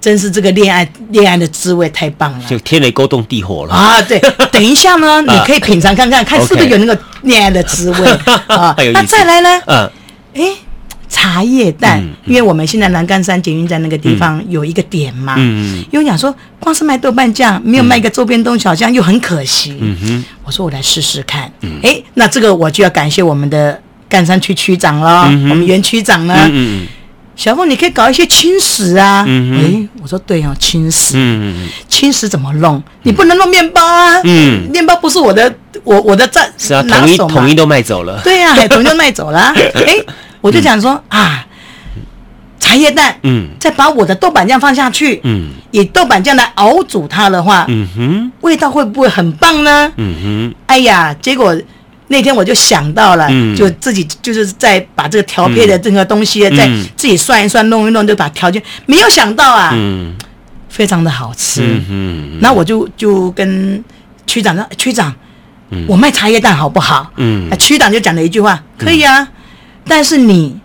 [0.00, 3.74] 真是这个恋爱恋爱的滋味太棒了，就天雷勾动地火了。
[3.74, 4.00] 啊！
[4.00, 4.18] 对，
[4.50, 8.06] 等一下呢，你可以品尝看看，看是不是有那个恋爱的滋味
[8.46, 8.74] 啊？
[8.94, 9.60] 那再来呢？
[9.66, 9.90] 嗯，
[10.36, 10.42] 哎。
[11.10, 26.86] 茶叶蛋、嗯，因为我们现在南冈山捷运站那个地方有一个点嘛，嗯嗯，因为讲说光是卖豆瓣酱，没有卖个周边东小酱又很可惜，嗯哼，我说我来试试看，嗯，哎，那这个我就要感谢我们的干山区区长了、嗯，我们原区长呢，嗯，
[27.34, 32.80] 小凤你可以搞一些青食啊，嗯哎，我说对哦，青食，嗯，轻食怎么弄？
[33.02, 35.52] 你不能弄面包啊，嗯，面包不是我的，
[35.84, 39.52] 我我的赞是啊，统一统一都卖走了，对呀、啊，统一都卖走了，
[39.86, 39.96] 哎。
[40.42, 41.46] 我就想说、嗯、啊，
[42.58, 49.92] 茶叶蛋，嗯，再把我的豆瓣酱放下去，嗯，以豆瓣酱来熬煮它的话，嗯哼，味道会不会很棒呢？
[49.96, 51.54] 嗯哼，哎呀，结果
[52.08, 60.16] 那天我就想到了，嗯，就自己就是在把这个调配的这个东西，再、嗯、自己算一算，弄一弄，就把调件，没有想到啊，嗯，
[60.70, 63.84] 非常的好吃，嗯哼，那我就就跟
[64.26, 65.14] 区长说，区长，
[65.70, 67.10] 嗯，我卖茶叶蛋好不好？
[67.16, 69.26] 嗯，区长就讲了一句话，可以啊。
[69.86, 70.56] 但是你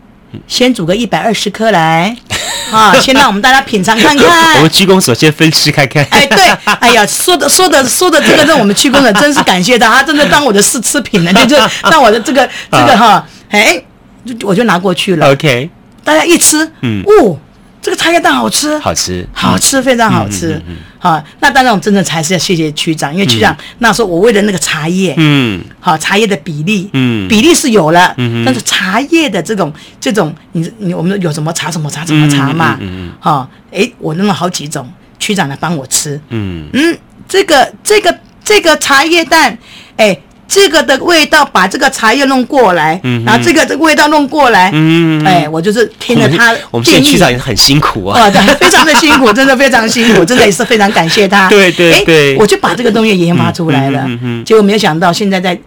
[0.47, 2.15] 先煮个一百二十颗来，
[2.71, 4.55] 啊，先让我们大家品尝看看。
[4.57, 6.05] 我们区公所先分吃看看。
[6.11, 6.45] 哎，对，
[6.79, 11.57] 哎呀，说的说的说的这个让我们区公所真是感谢他，他真的当我的试吃品了，就就
[11.89, 13.81] 当我的这个这个哈，哎，
[14.25, 15.31] 就我就拿过去了。
[15.31, 15.69] OK，
[16.03, 17.37] 大家一吃，嗯，哦。
[17.81, 20.59] 这个茶叶蛋好吃，好吃，好吃，非常好吃。
[21.05, 36.67] 嗯嗯嗯、好，那当然我真的还是要谢谢区长，因为区长、嗯、那时候我为了那个茶叶，嗯，好茶叶的比例，嗯，比例是有了，嗯，但是茶叶的这种这种，你你我们有什么茶什么茶什么茶嘛，嗯嗯，好，哎，我弄了好几种，区长来帮我吃，嗯。
[36.73, 39.57] 嗯，这个这个这个茶叶蛋，
[39.97, 40.19] 哎。
[40.47, 51.49] 这个的味道，把这个茶叶弄过来，嗯，然后这个这个味道弄过来，嗯，哎，我就是听了他建议，我们现在区长也很辛苦啊，啊，对，非常的辛苦， 真的非常辛苦，真的也是非常感谢他。
[51.49, 55.60] 对对对，我就把这个东西研发出来了，嗯嗯，结果没有想到现在在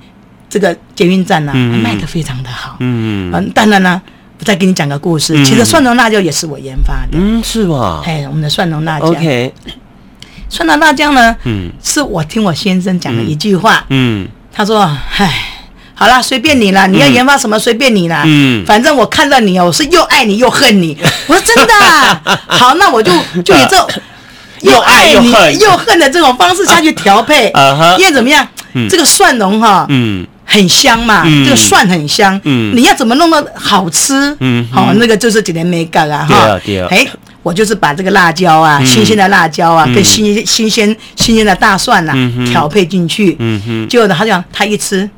[0.48, 3.32] 这个捷运站呢，嗯，卖的非常的好，嗯。
[3.34, 4.00] 嗯，当然呢，
[4.38, 8.02] 我再给你讲个故事，其实蒜蓉辣椒也是我研发的，嗯，是吧？
[8.06, 9.52] 哎，我们的蒜蓉辣椒，OK，
[10.48, 14.28] 蒜蓉辣椒呢，嗯，是我听我先生讲的一句话，嗯。
[14.58, 14.80] 他说
[15.18, 15.32] ：“唉，
[15.94, 18.24] 好啦，随便你啦，你要研发什么随便你啦。
[18.26, 20.98] 嗯，反正我看到你哦，我是又爱你又恨你。
[21.28, 23.12] 我说真的啊，好，那我就
[23.44, 23.88] 就以这种
[24.62, 25.30] 又爱你
[25.60, 27.52] 又恨的这种方式下去调配。
[27.98, 28.46] 因为怎么样？
[28.90, 34.36] 这个蒜蓉哈，嗯，很香嘛，嗯、这个蒜很香，嗯，你要怎么弄到好吃？
[34.40, 37.06] 嗯，好，那个就是几年没干了，哈，对啊，哎，
[37.42, 42.12] 我就是把这个辣椒啊，嗯、新鲜的辣椒啊，嗯、跟新新鲜新鲜的大蒜呐、
[42.50, 45.08] 调配进去，嗯哼，结果呢，他讲他一吃，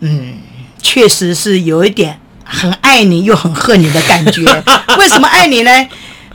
[0.00, 0.34] 嗯，
[0.82, 4.42] 确实是有一点很爱你又很恨你的感觉，
[4.98, 5.70] 为什么爱你呢？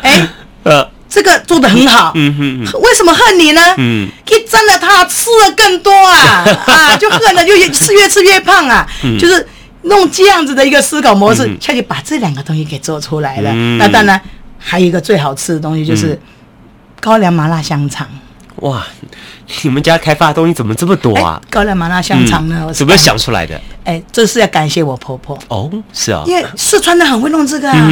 [0.02, 0.28] 哎，
[0.64, 0.90] 呃。
[1.14, 3.62] 这个做的很好，嗯哼，为什么恨你呢？
[3.76, 8.88] 嗯，可以沾了它吃的更多啊， 啊，就恨了，就越吃越吃越胖啊，
[9.20, 9.46] 就是
[9.82, 13.54] 弄这样子的一个思考模式，下去把这两个东西给做出来了。
[13.78, 14.22] 那当然
[14.64, 16.18] 还有一个最好吃的东西就是
[17.00, 18.08] 高粱麻辣香肠。
[18.58, 18.86] 哇，
[19.64, 21.42] 你们家开发的东西怎么这么多啊？
[21.50, 22.72] 高粱麻辣香肠呢？
[22.72, 23.60] 怎么想出来的？
[23.86, 27.90] 哎，这是要感谢我婆婆哦，是啊，因为四川的很会弄这个啊，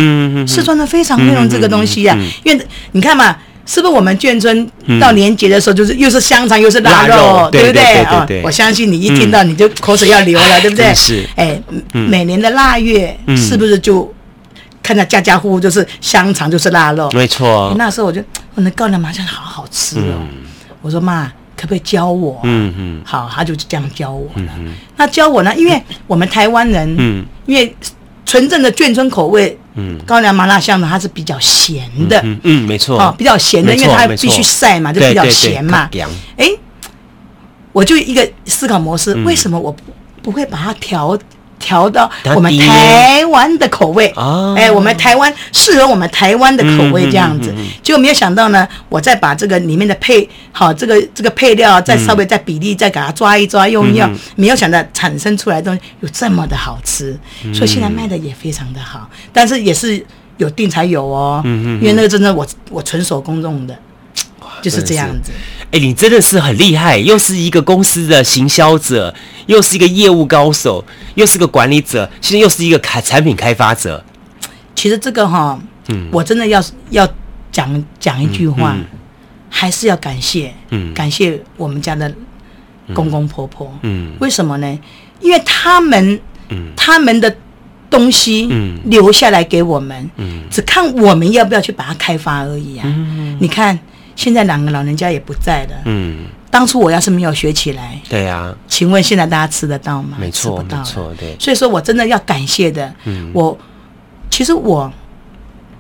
[0.48, 2.16] 四川的非常会弄这个东西啊。
[2.44, 8.28] 因为你看嘛，是不是我们眷村到年节的时候，就是又是香肠又是腊肉，对不对啊？
[8.44, 10.94] 我相信你一听到你就口水要流了，对不对？
[10.94, 11.28] 是。
[11.36, 11.60] 哎，
[11.94, 14.14] 每年的腊月是不是就
[14.90, 17.08] 看到家家户户就是香肠就是腊肉？
[17.12, 17.72] 没错。
[17.78, 18.20] 那时候我就
[18.56, 20.26] 我那高粱麻酱好好吃哦。
[20.82, 22.40] 我说妈，可不可以教我？
[22.42, 24.52] 嗯嗯，好，他就这样教我了。
[24.98, 25.56] 那教我呢？
[25.56, 27.76] 因为我们台湾人，嗯，因为
[28.26, 35.88] 纯正的眷村口味，嗯，高粱麻辣香肠它是比较咸的，嗯嗯，没错，哦，比较咸的，因为它必须晒嘛，就比较咸嘛。
[36.36, 36.50] 哎，
[37.72, 39.84] 我就一个思考模式，为什么我不
[40.24, 41.16] 不会把它调？
[41.60, 44.08] 调到我们台湾的口味，
[44.56, 47.54] 哎，我们台湾适合我们台湾的口味这样子，
[47.84, 57.18] 结果没有想到呢，我再把这个里面的配好这个这个配料再稍微再比例再给它抓一抓用一用，没有想到产生出来的东西有这么的好吃，
[57.54, 60.04] 所以现在卖的也非常的好，但是也是
[60.38, 63.78] 有定才有哦，因为那个真的我我纯手工弄的，
[64.62, 65.32] 就是这样子。
[65.72, 69.14] 哎，你真的是很厉害，又是一个公司的行销者，
[69.46, 74.04] 又是一个业务高手，又是个管理者，现在又是一个开产品开发者。
[74.74, 75.60] 其实这个哈，
[75.90, 77.08] 嗯，我真的要要
[77.52, 78.86] 讲讲一句话，嗯嗯、
[79.48, 82.12] 还是要感谢，嗯，感谢我们家的
[82.96, 84.80] 公公婆婆，嗯，为什么呢？
[85.20, 87.36] 因为他们，嗯，他们的
[87.92, 92.84] 东西，嗯，留下来给我们，嗯，只看我们要不要去把它开发而已啊。
[92.88, 93.78] 嗯，你看。
[94.20, 95.76] 现在两个老人家也不在了。
[95.86, 100.18] 嗯，当初我要是没有学起来，对呀，请问现在大家吃得到吗？
[100.20, 101.38] 没错，没错，对。
[101.40, 102.94] 所以说我真的要感谢的。
[103.06, 103.58] 嗯，我
[104.30, 104.92] 其实我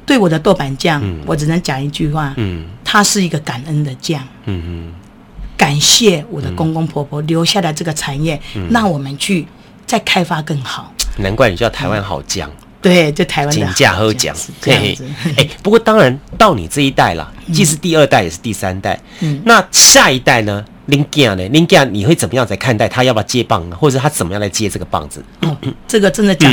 [0.05, 2.33] 对我的豆瓣酱，我只能讲一句话。
[2.37, 4.25] 嗯，它是一个感恩的酱。
[4.45, 4.93] 嗯嗯，
[5.57, 9.45] 感谢我的公公婆婆留下来这个产业，让我们去
[9.85, 10.93] 再开发更好。
[11.17, 12.49] 难怪你叫台湾好酱。
[12.81, 15.05] 对，就台湾的价和奖，这样子。
[15.35, 18.99] 哎，不过当然到你这一代了，既是第二代也是第三代。
[19.19, 20.63] 嗯，那下一代呢？
[20.85, 21.47] 林健呢？
[21.49, 23.75] 林健你会怎么样在看待他要不要接棒呢？
[23.75, 25.23] 或者他怎么样来接这个棒子？
[25.41, 25.55] 哦，
[25.87, 26.51] 这个真的讲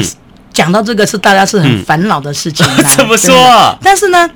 [0.52, 2.66] 讲到这个是大家是很烦恼的事情。
[2.96, 3.78] 怎么说？
[3.80, 4.28] 但是呢，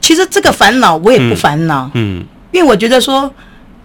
[0.00, 1.90] 其实这个烦恼我也不烦恼。
[1.94, 3.32] 嗯，因为我觉得说，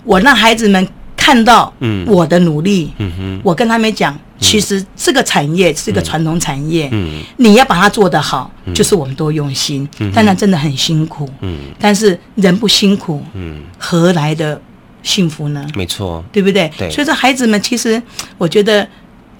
[0.04, 0.86] 我让孩子们
[1.22, 1.72] 看到
[2.08, 2.92] 我的努力。
[2.98, 4.18] 嗯哼，我跟他们讲。
[4.40, 14.60] 其实这个产业是一个传统产业，嗯，你要把它做得好，就是我们多用心，当然真的很辛苦，嗯，但是人不辛苦，嗯，何来的
[15.04, 15.64] 幸福呢？
[15.76, 16.72] 没错，对不对？
[16.76, 18.02] 对，所以说孩子们其实
[18.40, 18.88] 我觉得。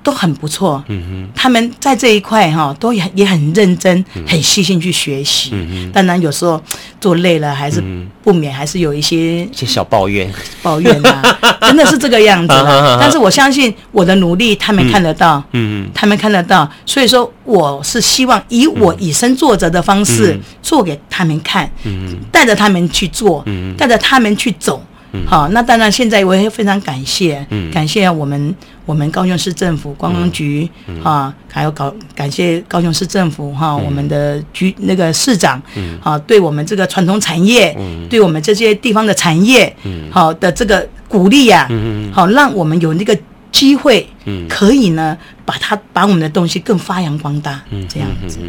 [0.04, 5.52] 都很不错，嗯哼，他们在这一块哈，都也也很认真，很细心去学习。
[5.54, 6.62] 嗯哼，当然有时候
[7.00, 7.84] 做累了，还是
[8.24, 10.32] 不免还是有一些一些小抱怨，
[10.64, 12.54] 抱怨啊， 真的是这个样子。
[13.00, 16.70] 但是我相信我的努力，他们看得到，嗯嗯，他们看得到。
[16.86, 24.84] 所以说，我是希望以我以身作则的方式做给他们看，嗯，带着他们去做，嗯，带着他们去走。
[25.28, 28.56] 好，那当然，现在我也非常感谢，感谢我们
[28.86, 30.70] 我们高雄市政府观光局
[31.04, 35.62] 啊，还有高感谢高雄市政府哈，我们的局那个市长，
[36.02, 37.78] 啊，对我们这个传统产业，
[38.10, 39.76] 对我们这些地方的产业，
[40.10, 41.70] 好的这个鼓励呀，
[42.12, 43.18] 好，让我们有那个
[43.52, 44.08] 机会，
[44.50, 48.40] 可以呢，把它把我们的东西更发扬光大，这样子，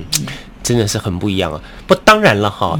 [0.63, 1.61] 真的是很不一样啊。
[1.87, 2.79] 不，当然了哈，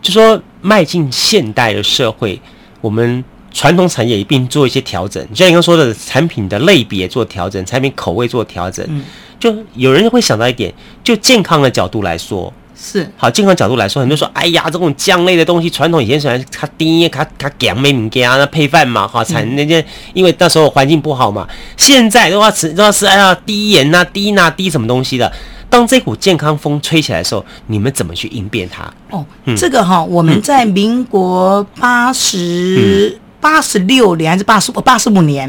[0.00, 2.40] 就说迈进现代的社会。
[2.80, 3.24] 我们
[3.54, 8.84] 传统产业一并做一些调整，就像你刚说的，产品的类别做调整，产品口味做调整。
[8.90, 9.04] 嗯，
[9.38, 10.74] 就有人会想到一点，
[11.04, 19.82] 就健康的角度来说，是好健康角度来说，很多人说，哎呀，这种酱类的东西，传统以前喜欢它低，它它咸没物件啊，那配饭嘛，哈，产那些，
[20.12, 21.46] 因为那时候环境不好嘛。
[21.76, 25.32] 现在的话吃都要吃，哎呀，低盐呐，低钠，低什么东西的。
[25.70, 28.92] 当这股健康风吹起来的时候，你们怎么去应变它？
[29.10, 29.24] 哦，
[29.56, 35.46] 这个哈，我们在民国八十八十六年还是八十五八十五年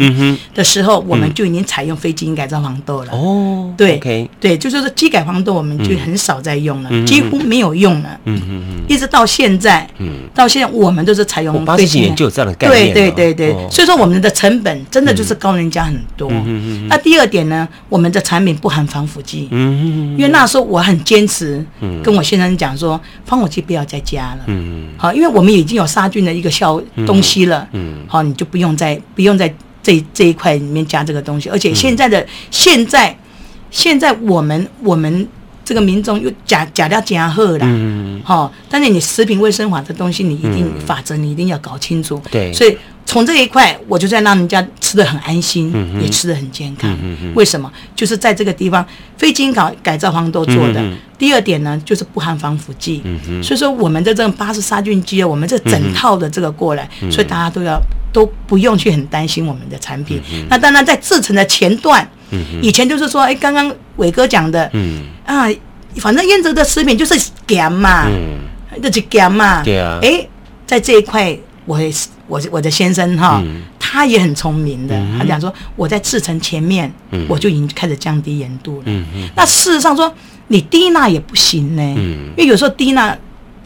[0.53, 3.11] 的时候，我们就已经采用非基因改造黄豆了。
[3.13, 8.09] 哦，对，对，就是说基改黄豆我们就很少在用了，几乎没有用了。
[8.25, 12.13] 嗯嗯嗯，一直到现在，嗯到现在我们都是采用非基因。
[12.13, 12.93] 就有这样的概念。
[12.93, 16.29] 对对对对，所以说我们的成本真的就是高人家很多。
[16.89, 19.47] 那第二点呢，我们的产品不含防腐剂。
[19.51, 21.65] 嗯嗯，因为那时候我很坚持，
[22.03, 24.39] 跟我先生讲说，防腐剂不要再加了。
[24.47, 27.65] 嗯，好，因为我们已经有杀菌的一个效东西了。
[27.71, 31.49] 嗯，好，你就不用再不用在这这一块里面加这个东西。
[31.49, 33.17] 而且现在的现在
[33.71, 35.27] 现在我们我们
[35.63, 37.65] 这个民众又假假料加贺了。
[37.65, 42.21] 嗯，好，但是你食品卫生法的东西，你一定法则你一定要搞清楚。
[42.31, 42.77] 对，所以。
[43.05, 46.91] 从这一块，我就在让人家吃的很安心，嗯、也吃的很健康。
[47.01, 47.71] 嗯、为什么？
[47.95, 48.85] 就是在这个地方，
[49.15, 50.81] 非基因改改造方都做的。
[50.81, 53.01] 嗯、第二点呢，就是不含防腐剂。
[53.05, 57.79] 嗯、所以说，我们的这种巴氏杀菌机啊，我们这整套的这个过来，嗯、所以大家都要
[58.11, 60.19] 都不用去很担心我们的产品。
[60.33, 65.47] 嗯、那当然，在制成的前段，嗯、以前就是说，哎，刚刚伟哥讲的，嗯、啊，
[65.97, 67.15] 反正腌制的食品就是
[67.47, 69.61] 咸嘛，嗯、就是咸嘛。
[69.61, 69.99] 对啊。
[70.01, 70.27] 哎，
[70.65, 71.37] 在这一块。
[71.65, 71.79] 我
[72.27, 73.43] 我我的先生哈，
[73.79, 74.95] 他也很聪明的。
[75.17, 76.91] 他讲说，我在制程前面，
[77.27, 79.05] 我就已经开始降低盐度了。
[79.35, 80.13] 那事实上说，
[80.47, 83.17] 你低钠也不行呢，因为有时候低钠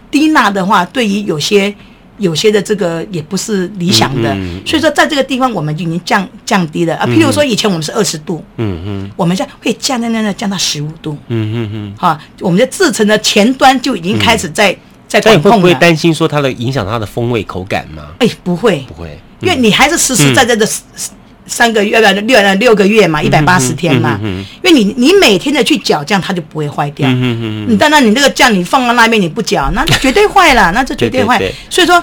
[0.09, 1.73] 低钠的话，对于有些
[2.17, 4.33] 有些的这个也不是理想的。
[4.65, 7.05] 所以说，在这个地方我们就已经降降低了啊。
[7.05, 14.77] 譬如说，以前我们是二十度，嗯嗯，我们现在会降在那那降到十五度，嗯嗯嗯，哈，我们在制程的前端就已经开始在。
[15.09, 18.03] 在管控，会不会担心说它的影响它的风味口感吗？
[18.19, 20.65] 哎，不会，不会，因为你还是实实在在的
[21.47, 24.19] 三个月，不六六个月嘛，一百八十天嘛。
[24.21, 27.09] 因为你你每天的去搅酱，它就不会坏掉。
[27.11, 31.41] 你当然你那个酱你放到那边你不搅，那绝对坏了，那就绝对坏。
[31.71, 32.01] 所以说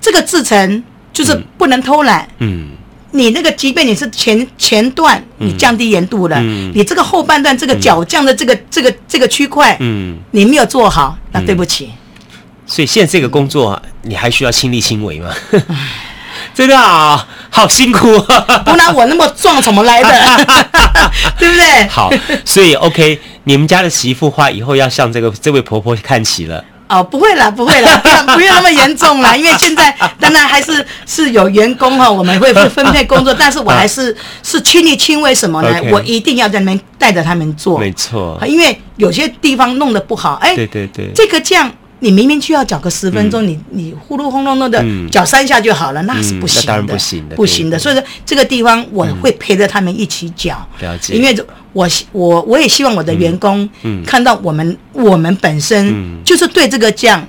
[0.00, 2.28] 这个制程就是不能偷懒。
[2.38, 2.68] 嗯，
[3.10, 11.90] 你那个即便你是前前段你降低盐度了，你这个后半段这个搅酱的这个这个这个区块，嗯，你没有做好，那对不起。
[12.66, 15.30] 所以现在这个工作，你还需要亲力亲为吗？
[16.54, 18.58] 真的啊，好辛苦啊！
[18.64, 20.08] 不然我那么壮怎么来的？
[21.38, 21.86] 对不对？
[21.88, 22.10] 好，
[22.44, 26.62] 所以 OK，你们家的媳妇话以后要向这个这位婆婆看齐了。
[26.88, 29.34] 哦，不会啦，不会啦，不要不要那么严重啦。
[29.36, 35.90] 因为现在当然还是是有员工哈，我们会分配工作，但是我还是 是亲力亲为什么呢？Okay.
[35.90, 37.78] 我一定要在那边带着他们做。
[37.78, 41.70] 没错，因为有些地方弄得不好，哎，对对对，这个酱。
[42.00, 47.78] 你明明就要搅个十分钟，你你呼噜轰隆隆的搅三下就好了，那是不行的，当然不行的，不行的。
[47.78, 51.14] 所以说这个地方我会陪着他们一起搅，了解。
[51.14, 51.34] 因为
[51.72, 53.68] 我我我也希望我的员工
[54.06, 57.26] 看到我们我们本身就是对这个酱，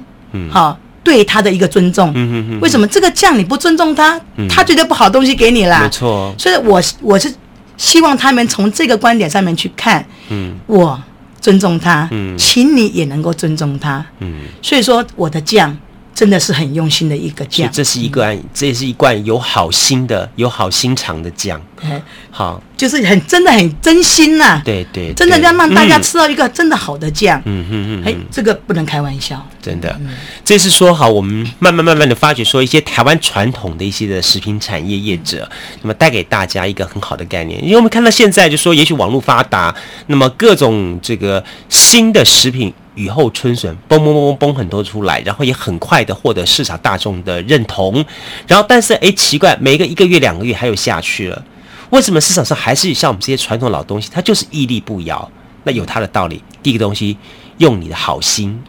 [0.49, 2.13] 好对他的一个尊重。
[2.59, 5.83] 为什么这个酱你不尊重他，他觉得不好东西给你啦。
[5.83, 6.35] 没错。
[6.37, 7.33] 所以我我是
[7.77, 11.01] 希望他们从这个观点上面去看，嗯，我。
[11.39, 15.75] 尊重他，嗯，请你也能够尊重他，嗯，所以说我的酱
[16.17, 22.01] 真的是很用心的一个酱，这是一罐，嗯、这也是一罐有好心的、有好心肠的酱，对，
[22.31, 22.59] 好。
[22.75, 29.99] 就是很真的很真心呐，对对，真的要让大家吃到一个真的好的酱，嗯嗯嗯，哎，这个不能开玩笑，真的。
[30.45, 35.49] 这是说好，我们慢慢慢慢的发掘，说一些台湾传统的一些的食品产业业者，
[35.81, 37.63] 那么带给大家一个很好的概念。
[37.63, 48.03] 因为我们看到现在就说，也许网络发达，那么各种这个新的食品雨后春笋，嘣嘣嘣嘣嘣很多出来，然后也很快的获得市场大众的认同。
[48.47, 51.45] 然后，但是哎，奇怪，每个一个月两个月还有下去了。
[51.91, 55.31] 为什么市场上还是像我们这些传统老东西，它就是屹立不摇？
[55.63, 56.43] 那有它的道理。
[56.61, 57.17] 第一个东西，
[57.59, 58.59] 用你的好心；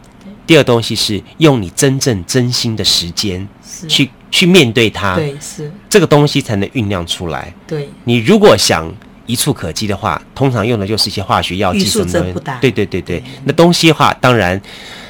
[0.46, 3.48] 第二东西是用你真正真心的时间
[3.88, 5.16] 去去面对它。
[5.16, 7.52] 对，是这个东西才能酝酿出来。
[7.66, 8.92] 对，你如果想
[9.28, 12.10] 一触可及的话，通常用的就是一些化学药剂什么
[12.40, 12.58] 的。
[12.60, 14.60] 对对对对，那东西的话，当然，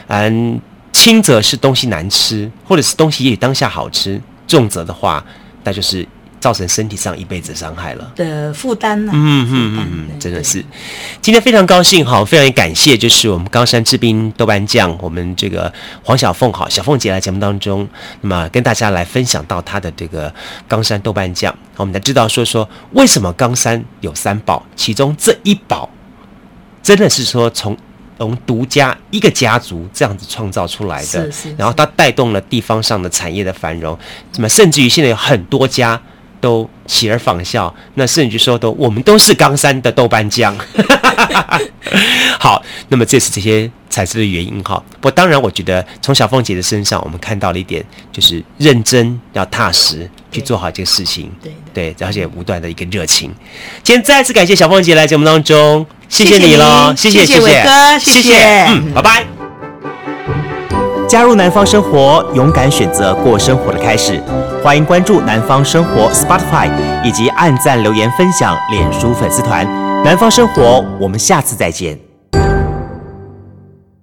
[0.08, 0.60] 嗯，
[0.92, 5.24] 轻则是东西难吃，或者是东西也许当下好吃；重则的话，
[5.64, 6.06] 那就是。
[6.40, 9.12] 造成身体上一辈子伤害了的负担呢？
[9.14, 10.64] 嗯嗯嗯，真的是。
[11.20, 15.72] 今天非常高兴哈，非常感谢，就是我们冈山制冰豆瓣酱，我们这个
[16.02, 17.88] 黄小凤哈，小凤姐来节目当中，
[18.20, 20.32] 那么跟大家来分享到她的这个
[20.68, 25.90] 冈山豆瓣酱，我们才知道说说为什么冈山有三宝，其中这一宝
[26.82, 27.76] 真的是说从
[28.16, 33.98] 从独家一个家族这样子创造出来的，是是是，然后它带动了地方上的产业的繁荣，
[34.36, 36.00] 那么甚至于现在有很多家。
[36.40, 40.56] 都起而仿效，那甚至说都我们都是冈山的豆瓣酱。
[42.38, 44.82] 好，那么这是这些材质的原因哈。
[45.00, 53.34] 不过当然，我觉得从小凤姐的身上，我们看到了一点，就是认真要踏实去做好这个事情，对对，而且无断的一个热情。
[53.82, 59.24] 今天再次感谢小凤姐来节目当中，谢谢你喽，谢谢谢谢伟哥，谢谢，嗯，拜拜。
[61.08, 64.22] 加入南方生活，勇敢选择过生活的开始。
[64.62, 66.68] 欢迎关注南方生活 Spotify，
[67.04, 69.64] 以及按赞留言分享脸书粉丝团。
[70.04, 72.07] 南方生活，我们下次再见。